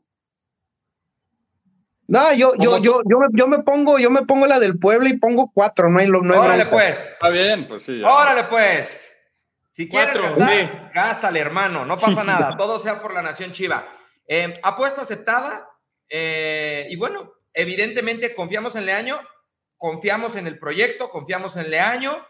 [2.10, 4.80] No, yo, yo, ¿Cómo yo, yo, me, yo me pongo, yo me pongo la del
[4.80, 6.72] pueblo y pongo cuatro, no hay lo, no hay Órale, bronca.
[6.72, 7.10] pues.
[7.10, 7.99] Está bien, pues sí.
[7.99, 8.07] ya.
[8.12, 9.05] Órale, pues.
[9.74, 10.70] Si quieres Cuatro, gastar, sí.
[10.93, 11.86] gástale, hermano.
[11.86, 12.57] No pasa nada.
[12.57, 13.88] Todo sea por la nación chiva.
[14.28, 15.70] Eh, apuesta aceptada.
[16.10, 19.20] eh, y bueno, evidentemente confiamos en Leaño,
[19.78, 22.26] confiamos en el proyecto, confiamos en Leaño.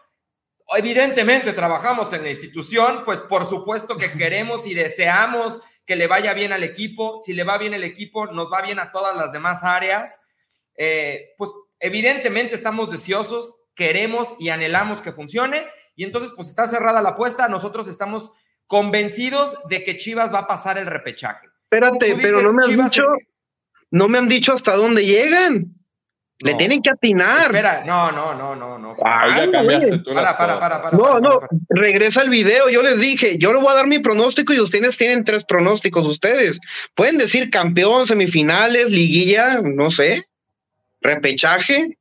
[0.78, 6.36] Evidentemente trabajamos en la institución, pues por supuesto que queremos y deseamos que le vaya
[6.36, 7.20] bien al equipo.
[7.26, 10.22] Si le va bien el equipo, nos va bien a todas las demás áreas.
[10.76, 15.66] Eh, pues evidentemente estamos deseosos, queremos y anhelamos que funcione.
[15.96, 17.48] Y entonces, pues está cerrada la apuesta.
[17.48, 18.32] Nosotros estamos
[18.68, 21.48] convencidos de que Chivas va a pasar el repechaje.
[21.64, 23.08] Espérate, pero no me han Chivas, dicho,
[23.90, 25.74] no me han dicho hasta dónde llegan.
[26.42, 26.58] Le No.
[26.58, 27.42] tienen que atinar.
[27.48, 28.96] Espera, no, no, no, no, no.
[29.04, 30.98] Ah, Ahí ya no, cambiaste tú Para, para, para, para.
[30.98, 31.50] No, para, no, para.
[31.70, 32.70] regresa el video.
[32.70, 36.06] Yo les dije, yo le voy a dar mi pronóstico y ustedes tienen tres pronósticos.
[36.08, 36.60] Ustedes
[36.96, 40.28] pueden decir campeón, semifinales, liguilla, no sé,
[41.02, 41.98] repechaje.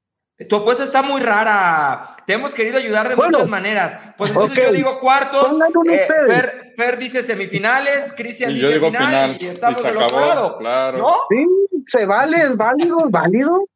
[0.48, 2.16] Tu apuesta está muy rara.
[2.24, 3.38] Te hemos querido ayudar de Bueno.
[3.38, 3.98] muchas maneras.
[4.16, 5.48] Pues entonces yo digo cuartos.
[5.50, 6.26] Eh, ustedes.
[6.28, 9.36] Fer, Fer dice semifinales, Cristian Y dice yo digo final, final.
[9.40, 10.58] y estamos y del otro lado.
[10.58, 10.98] Claro.
[10.98, 11.16] ¿No?
[11.28, 11.44] Sí,
[11.86, 13.68] se vale, es válido, es válido.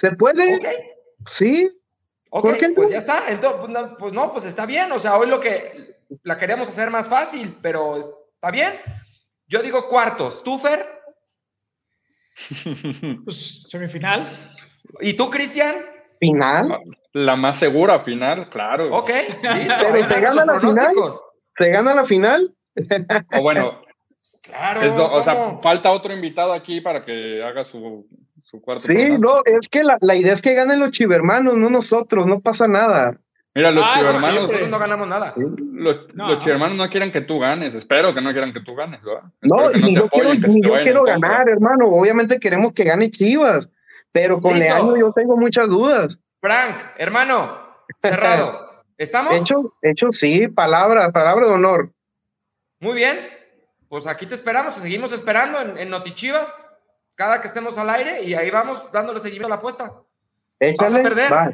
[0.00, 0.58] Se puede,
[1.26, 1.70] sí.
[2.30, 2.74] Ok, ¿Por qué no?
[2.76, 3.24] pues ya está.
[3.28, 4.90] Entonces, pues, no, pues no, pues está bien.
[4.92, 8.80] O sea, hoy lo que la queremos hacer más fácil, pero está bien.
[9.46, 10.42] Yo digo cuartos.
[10.42, 10.86] ¿Tú, Fer?
[13.24, 14.26] Pues semifinal.
[15.00, 15.76] ¿Y tú, Cristian?
[16.18, 16.80] Final,
[17.12, 18.94] La más segura final, claro.
[18.96, 19.74] Ok, listo.
[19.92, 20.94] Pero se gana la final.
[21.56, 22.54] se gana la final.
[23.36, 23.82] O bueno,
[24.42, 24.82] Claro.
[24.82, 28.06] es do- o sea, falta otro invitado aquí para que haga su,
[28.44, 28.82] su cuarto.
[28.82, 32.40] Sí, no, es que la, la idea es que ganen los chivermanos, no nosotros, no
[32.40, 33.18] pasa nada.
[33.54, 35.34] Mira, los Ah, chivermanos, no ganamos nada.
[35.36, 36.28] los, No.
[36.28, 37.74] los chivermanos no quieren que tú ganes.
[37.74, 39.24] Espero que no quieran que tú ganes, ¿verdad?
[39.42, 41.18] No, ni te yo quiero, apoyen, ni yo contra.
[41.18, 41.86] ganar, hermano.
[41.88, 43.68] Obviamente queremos que gane Chivas,
[44.12, 44.68] pero con Listo.
[44.72, 46.20] Leaño yo tengo muchas dudas.
[46.40, 47.58] Frank, hermano,
[48.00, 48.68] cerrado.
[48.98, 49.34] ¿Estamos?
[49.34, 51.92] Hecho, hecho sí, palabra, palabra de honor.
[52.78, 53.18] Muy bien.
[53.88, 56.54] Pues aquí te esperamos, te seguimos esperando en, en Notichivas,
[57.20, 59.92] cada que estemos al aire, y ahí vamos dándole seguimiento a la apuesta.
[60.58, 61.30] Échale, perder.
[61.30, 61.50] va.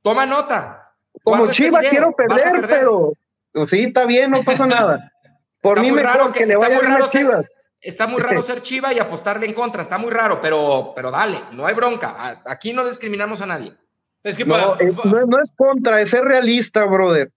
[0.00, 0.90] Toma nota.
[1.22, 3.12] Como este video, quiero vas a perder, pero
[3.52, 5.12] pues sí, está bien, no pasa nada.
[5.60, 7.46] Por Está mí muy mejor raro que, que- le vaya muy a raro ser- Chivas.
[7.82, 11.42] Está muy raro ser chiva y apostarle en contra, está muy raro, pero, pero dale,
[11.52, 12.14] no hay bronca.
[12.18, 13.74] A- Aquí no discriminamos a nadie.
[14.22, 14.82] Es que No, para.
[14.82, 17.30] es- no, no es contra, es ser realista, brother.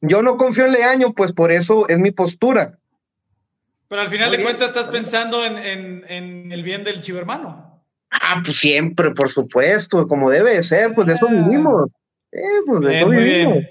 [0.00, 2.78] Yo no confío en Leaño, pues por eso es mi postura.
[3.90, 7.84] Pero al final Muy de cuentas estás pensando en, en- en el bien del chivermano.
[8.12, 11.32] Ah, pues siempre, por supuesto, como debe de ser, pues de eso Ah.
[11.32, 11.90] vivimos.
[12.30, 13.54] Eh, pues de Bien, eso muy vivimos.
[13.54, 13.68] bien.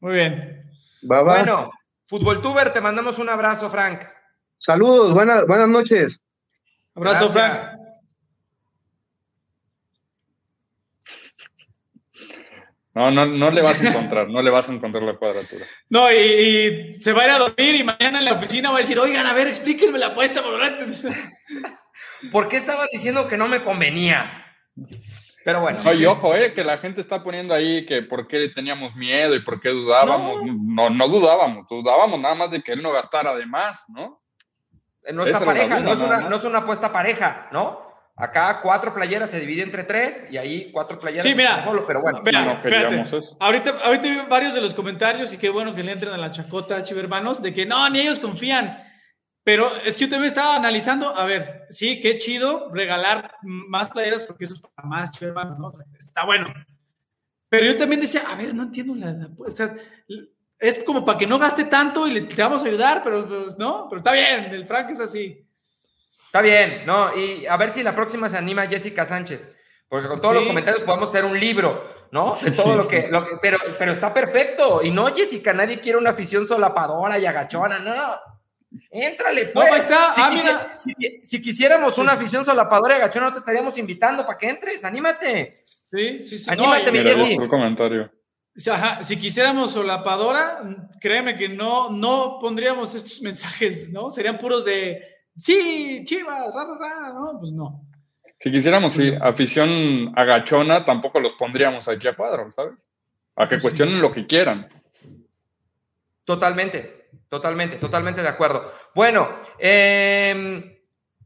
[0.00, 0.70] Muy bien.
[1.10, 1.34] Va, va.
[1.34, 1.70] Bueno,
[2.06, 4.04] Fútbol Tuber, te mandamos un abrazo, Frank.
[4.56, 6.18] Saludos, buenas, buenas noches.
[6.94, 7.32] Abrazo, Gracias.
[7.70, 7.81] Frank.
[12.94, 15.64] No, no, no le vas a encontrar, no le vas a encontrar la cuadratura.
[15.88, 18.76] No, y, y se va a ir a dormir y mañana en la oficina va
[18.76, 20.42] a decir, oigan, a ver, explíquenme la apuesta.
[20.42, 20.78] por favor".
[22.32, 24.46] ¿Por qué estabas diciendo que no me convenía?
[25.44, 25.78] Pero bueno.
[25.84, 29.34] No, y ojo, eh, que la gente está poniendo ahí que por qué teníamos miedo
[29.34, 30.42] y por qué dudábamos.
[30.46, 34.22] No, no, dudábamos, dudábamos nada más de que él no gastara de más, ¿no?
[35.12, 37.91] No está pareja, duda, no, es una, no es una apuesta pareja, ¿no?
[38.22, 41.60] Acá cuatro playeras se divide entre tres y ahí cuatro playeras Sí, mira.
[41.60, 42.22] solo, pero bueno.
[42.22, 43.00] Vea, no espérate.
[43.00, 43.36] eso.
[43.40, 46.30] Ahorita, ahorita vi varios de los comentarios y qué bueno que le entren a la
[46.30, 48.76] chacota, chivermanos, de que no, ni ellos confían.
[49.44, 54.22] Pero es que yo también estaba analizando, a ver, sí, qué chido regalar más playeras
[54.22, 55.72] porque eso es para más chivermanos, ¿no?
[55.98, 56.46] Está bueno.
[57.48, 59.74] Pero yo también decía, a ver, no entiendo la, la- o sea,
[60.60, 63.46] es como para que no gaste tanto y le te vamos a ayudar, pero, pero
[63.58, 65.44] no, pero está bien, el Frank es así.
[66.32, 67.14] Está bien, ¿no?
[67.14, 69.54] Y a ver si la próxima se anima Jessica Sánchez.
[69.86, 70.38] Porque con todos Sí.
[70.38, 72.36] los comentarios podemos hacer un libro, ¿no?
[72.40, 74.82] De todo lo que, lo que- pero, pero está perfecto.
[74.82, 78.14] Y no, Jessica, nadie quiere una afición solapadora y agachona, no.
[78.90, 79.70] Éntrale, pues.
[79.74, 80.10] ahí está.
[80.14, 80.74] Si, Ah, quisi- mira.
[80.78, 84.82] si- si quisiéramos una afición solapadora y agachona, no te estaríamos invitando para que entres.
[84.86, 85.50] Anímate.
[85.90, 86.50] Sí, sí, sí.
[86.50, 87.32] Anímate, y- mi Jessy.
[87.34, 88.10] el comentario.
[88.56, 90.62] Si- ajá, si quisiéramos solapadora,
[90.98, 94.08] créeme que no, no pondríamos estos mensajes, ¿no?
[94.10, 97.38] Serían puros de, sí, chivas, ra, ra, ra", ¿no?
[97.38, 97.84] Pues no.
[98.38, 102.74] Si quisiéramos, sí, afición agachona, tampoco los pondríamos aquí a cuadro, ¿sabes?
[103.36, 103.62] A que Sí.
[103.62, 104.66] cuestionen lo que quieran.
[106.24, 108.72] Totalmente, totalmente, totalmente de acuerdo.
[108.94, 109.28] Bueno,
[109.58, 110.76] em,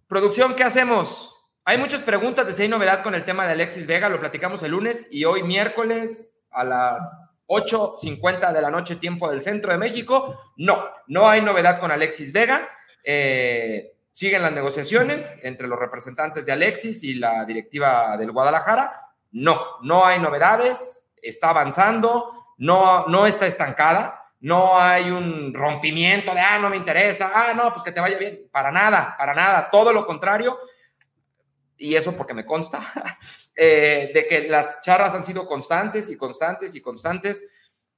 [0.07, 1.33] producción, ¿qué hacemos?
[1.65, 4.63] Hay muchas preguntas de si hay novedad con el tema de Alexis Vega, lo platicamos
[4.63, 9.79] el lunes y hoy miércoles a las 8.50 de la noche, tiempo del centro de
[9.79, 10.53] México.
[10.57, 12.69] No, no hay novedad con Alexis Vega.
[13.05, 19.12] Eh, siguen las negociaciones entre los representantes de Alexis y la directiva del Guadalajara.
[19.33, 26.41] No, no hay novedades, está avanzando, no, no está estancada no hay un rompimiento de,
[26.41, 28.49] ah, no me interesa, ah, no, pues que te vaya bien.
[28.53, 30.59] Para nada, para nada, todo lo contrario.
[31.79, 32.81] Y eso porque me consta,
[33.57, 37.47] eh, de que las charlas han sido constantes y constantes y constantes.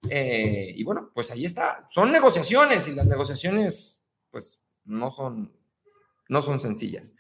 [0.09, 1.85] Eh, y bueno, pues ahí está.
[1.91, 5.53] Son negociaciones y las negociaciones, pues, no son,
[6.29, 7.17] no son sencillas.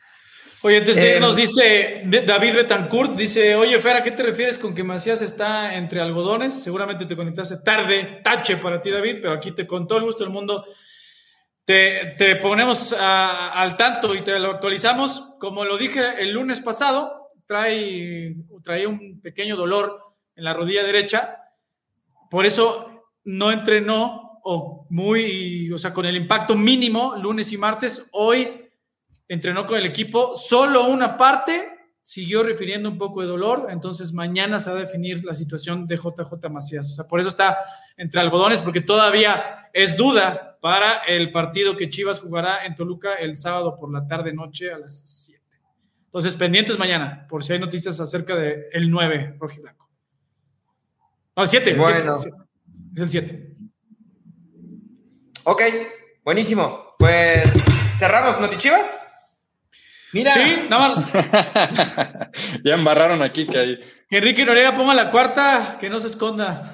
[0.62, 4.74] Oye, entonces Eh, nos dice David Betancourt, dice, oye, Fer, ¿a qué te refieres con
[4.74, 6.52] que Macías está entre algodones?
[6.52, 10.24] Seguramente te conectaste tarde, tache para ti, David, pero aquí te con todo el gusto
[10.24, 10.64] del mundo
[11.64, 15.34] te, te ponemos a- al tanto y te lo actualizamos.
[15.38, 18.34] Como lo dije el lunes pasado, trae,
[18.64, 20.00] trae un pequeño dolor
[20.34, 21.36] en la rodilla derecha,
[22.30, 28.06] por eso no entrenó o muy, o sea, con el impacto mínimo lunes y martes.
[28.12, 28.67] Hoy
[29.28, 34.58] entrenó con el equipo, solo una parte siguió refiriendo un poco de dolor, entonces mañana
[34.58, 36.92] se va a definir la situación de JJ Macías.
[36.92, 37.58] O sea, por eso está
[37.98, 43.36] entre algodones, porque todavía es duda para el partido que Chivas jugará en Toluca el
[43.36, 45.38] sábado por la tarde noche a las 7.
[46.06, 49.90] Entonces, pendientes mañana, por si hay noticias acerca del el 9 rojiblanco.
[51.36, 51.74] No, el 7.
[51.74, 52.16] Bueno.
[52.16, 53.56] Es el 7.
[55.44, 55.62] Ok,
[56.24, 56.94] buenísimo.
[56.98, 57.52] Pues
[57.98, 59.07] cerramos Notichivas.
[60.12, 61.12] Mira, Sí, nada más.
[62.64, 63.78] ya embarraron aquí que hay.
[64.08, 66.72] Que Enrique Noriega ponga la cuarta, que no se esconda.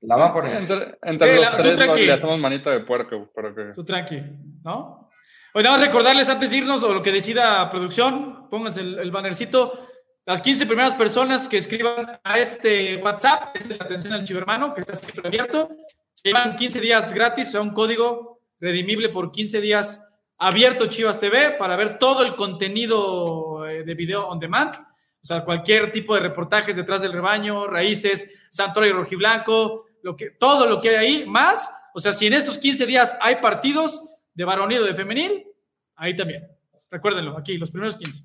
[0.00, 0.56] la va a poner.
[0.56, 3.72] Entre, entre Sí, los la- tres le hacemos manita de puerco para que.
[3.74, 4.20] Tú tranqui,
[4.64, 5.10] ¿no?
[5.54, 9.10] Hoy nada más recordarles antes de irnos o lo que decida producción, pónganse el, el
[9.10, 9.88] bannercito.
[10.24, 14.80] Las 15 primeras personas que escriban a este WhatsApp, es la atención al chivermano, que
[14.80, 15.68] está siempre abierto,
[16.14, 20.08] se llevan 15 días gratis, o sea, un código redimible por 15 días
[20.42, 24.74] abierto Chivas TV para ver todo el contenido eh, de video on demand.
[24.74, 30.30] O sea, cualquier tipo de reportajes detrás del rebaño, raíces, Santorio y Rojiblanco, lo que,
[30.30, 31.72] todo lo que hay ahí, más.
[31.94, 34.02] O sea, si en esos 15 días hay partidos
[34.34, 35.46] de varonil o de femenil,
[35.94, 36.48] ahí también.
[36.90, 38.24] Recuérdenlo, aquí, los primeros 15.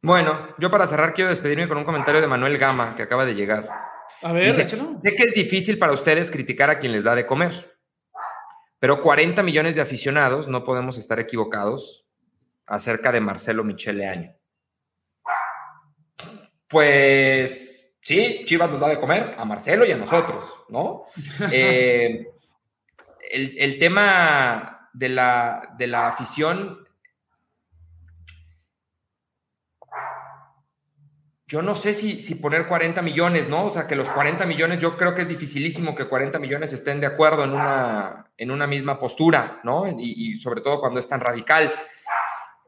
[0.00, 3.34] Bueno, yo para cerrar quiero despedirme con un comentario de Manuel Gama que acaba de
[3.34, 3.68] llegar.
[4.22, 7.26] A ver, Dice, sé que es difícil para ustedes criticar a quien les da de
[7.26, 7.73] comer,
[8.84, 12.04] pero 40 millones de aficionados no podemos estar equivocados
[12.66, 14.36] acerca de Marcelo Michele Año.
[16.68, 21.04] Pues sí, Chivas nos da de comer a Marcelo y a nosotros, ¿no?
[21.50, 22.26] Eh,
[23.30, 26.83] el, el, tema de la, de la afición
[31.54, 33.66] yo no sé si, si, poner 40 millones, ¿no?
[33.66, 36.98] O sea, que los 40 millones, yo creo que es dificilísimo que 40 millones estén
[36.98, 39.86] de acuerdo en una, en una misma postura, ¿no?
[39.86, 41.72] Y, sobre todo cuando es tan radical.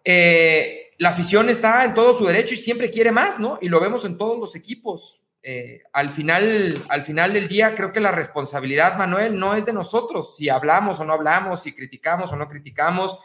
[0.05, 3.59] Eh, la afición está en todo su derecho y siempre quiere más, ¿no?
[3.61, 5.25] Y lo vemos en todos los equipos.
[5.43, 9.73] Eh, al, final, al final del día, creo que la responsabilidad, Manuel, no es de
[9.73, 13.19] nosotros, si hablamos o no hablamos, si criticamos o no criticamos.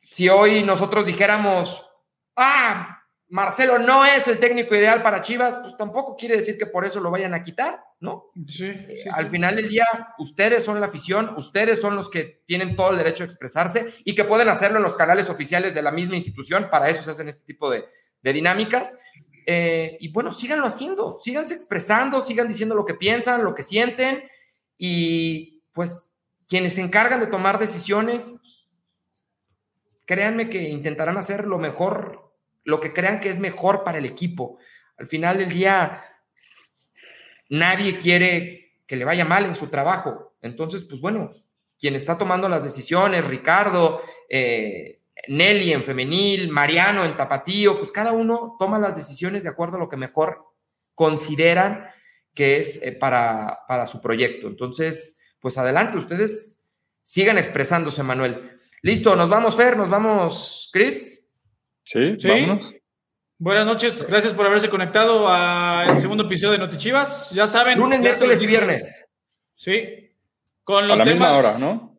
[0.00, 1.90] Si hoy nosotros dijéramos,
[2.36, 3.00] ah,
[3.34, 7.00] Marcelo no es el técnico ideal para Chivas, pues tampoco quiere decir que por eso
[7.00, 8.30] lo vayan a quitar, ¿no?
[8.46, 9.84] Sí, Eh, sí, Al final del día,
[10.18, 14.14] ustedes son la afición, ustedes son los que tienen todo el derecho a expresarse y
[14.14, 17.28] que pueden hacerlo en los canales oficiales de la misma institución, para eso se hacen
[17.28, 17.84] este tipo de,
[18.22, 18.96] de dinámicas.
[19.46, 24.22] Eh, y bueno, síganlo haciendo, síganse expresando, sigan diciendo lo que piensan, lo que sienten
[24.78, 26.12] y pues
[26.46, 28.36] quienes se encargan de tomar decisiones,
[30.06, 32.23] créanme que intentarán hacer lo mejor,
[32.64, 34.58] lo que crean que es mejor para el equipo.
[34.96, 36.04] Al final del día,
[37.48, 40.34] nadie quiere que le vaya mal en su trabajo.
[40.42, 41.32] Entonces, pues bueno,
[41.78, 48.12] quien está tomando las decisiones, Ricardo, eh, Nelly en femenil, Mariano en tapatío, pues cada
[48.12, 50.44] uno toma las decisiones de acuerdo a lo que mejor
[50.94, 51.86] consideran
[52.34, 54.48] que es eh, para, para su proyecto.
[54.48, 56.62] Entonces, pues adelante, ustedes
[57.02, 58.50] sigan expresándose, Manuel.
[58.82, 61.13] Listo, nos vamos, Fer, nos vamos, Chris.
[61.84, 62.28] Sí, Sí.
[62.28, 62.72] vámonos.
[63.38, 67.30] Buenas noches, gracias por haberse conectado al segundo episodio de Notichivas.
[67.32, 69.08] Ya saben, Lunes, miércoles y viernes.
[69.54, 70.04] Sí.
[70.62, 71.34] Con A los la temas.
[71.34, 71.98] misma hora, ¿no?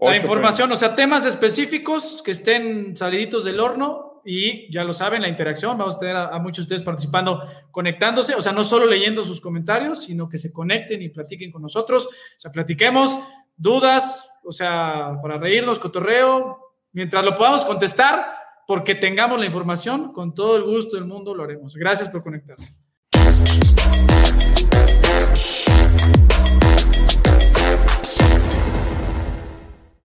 [0.00, 5.22] La información, o sea, temas específicos que estén saliditos del horno y ya lo saben,
[5.22, 5.78] la interacción.
[5.78, 9.24] Vamos a tener a, a muchos de ustedes participando, conectándose, o sea, no solo leyendo
[9.24, 12.06] sus comentarios, sino que se conecten y platiquen con nosotros.
[12.06, 12.10] O
[12.40, 13.16] sea, platiquemos
[13.56, 18.34] dudas, o sea, para reírnos, cotorreo, mientras lo podamos contestar,
[18.72, 21.76] porque tengamos la información, con todo el gusto del mundo lo haremos.
[21.76, 22.74] Gracias por conectarse.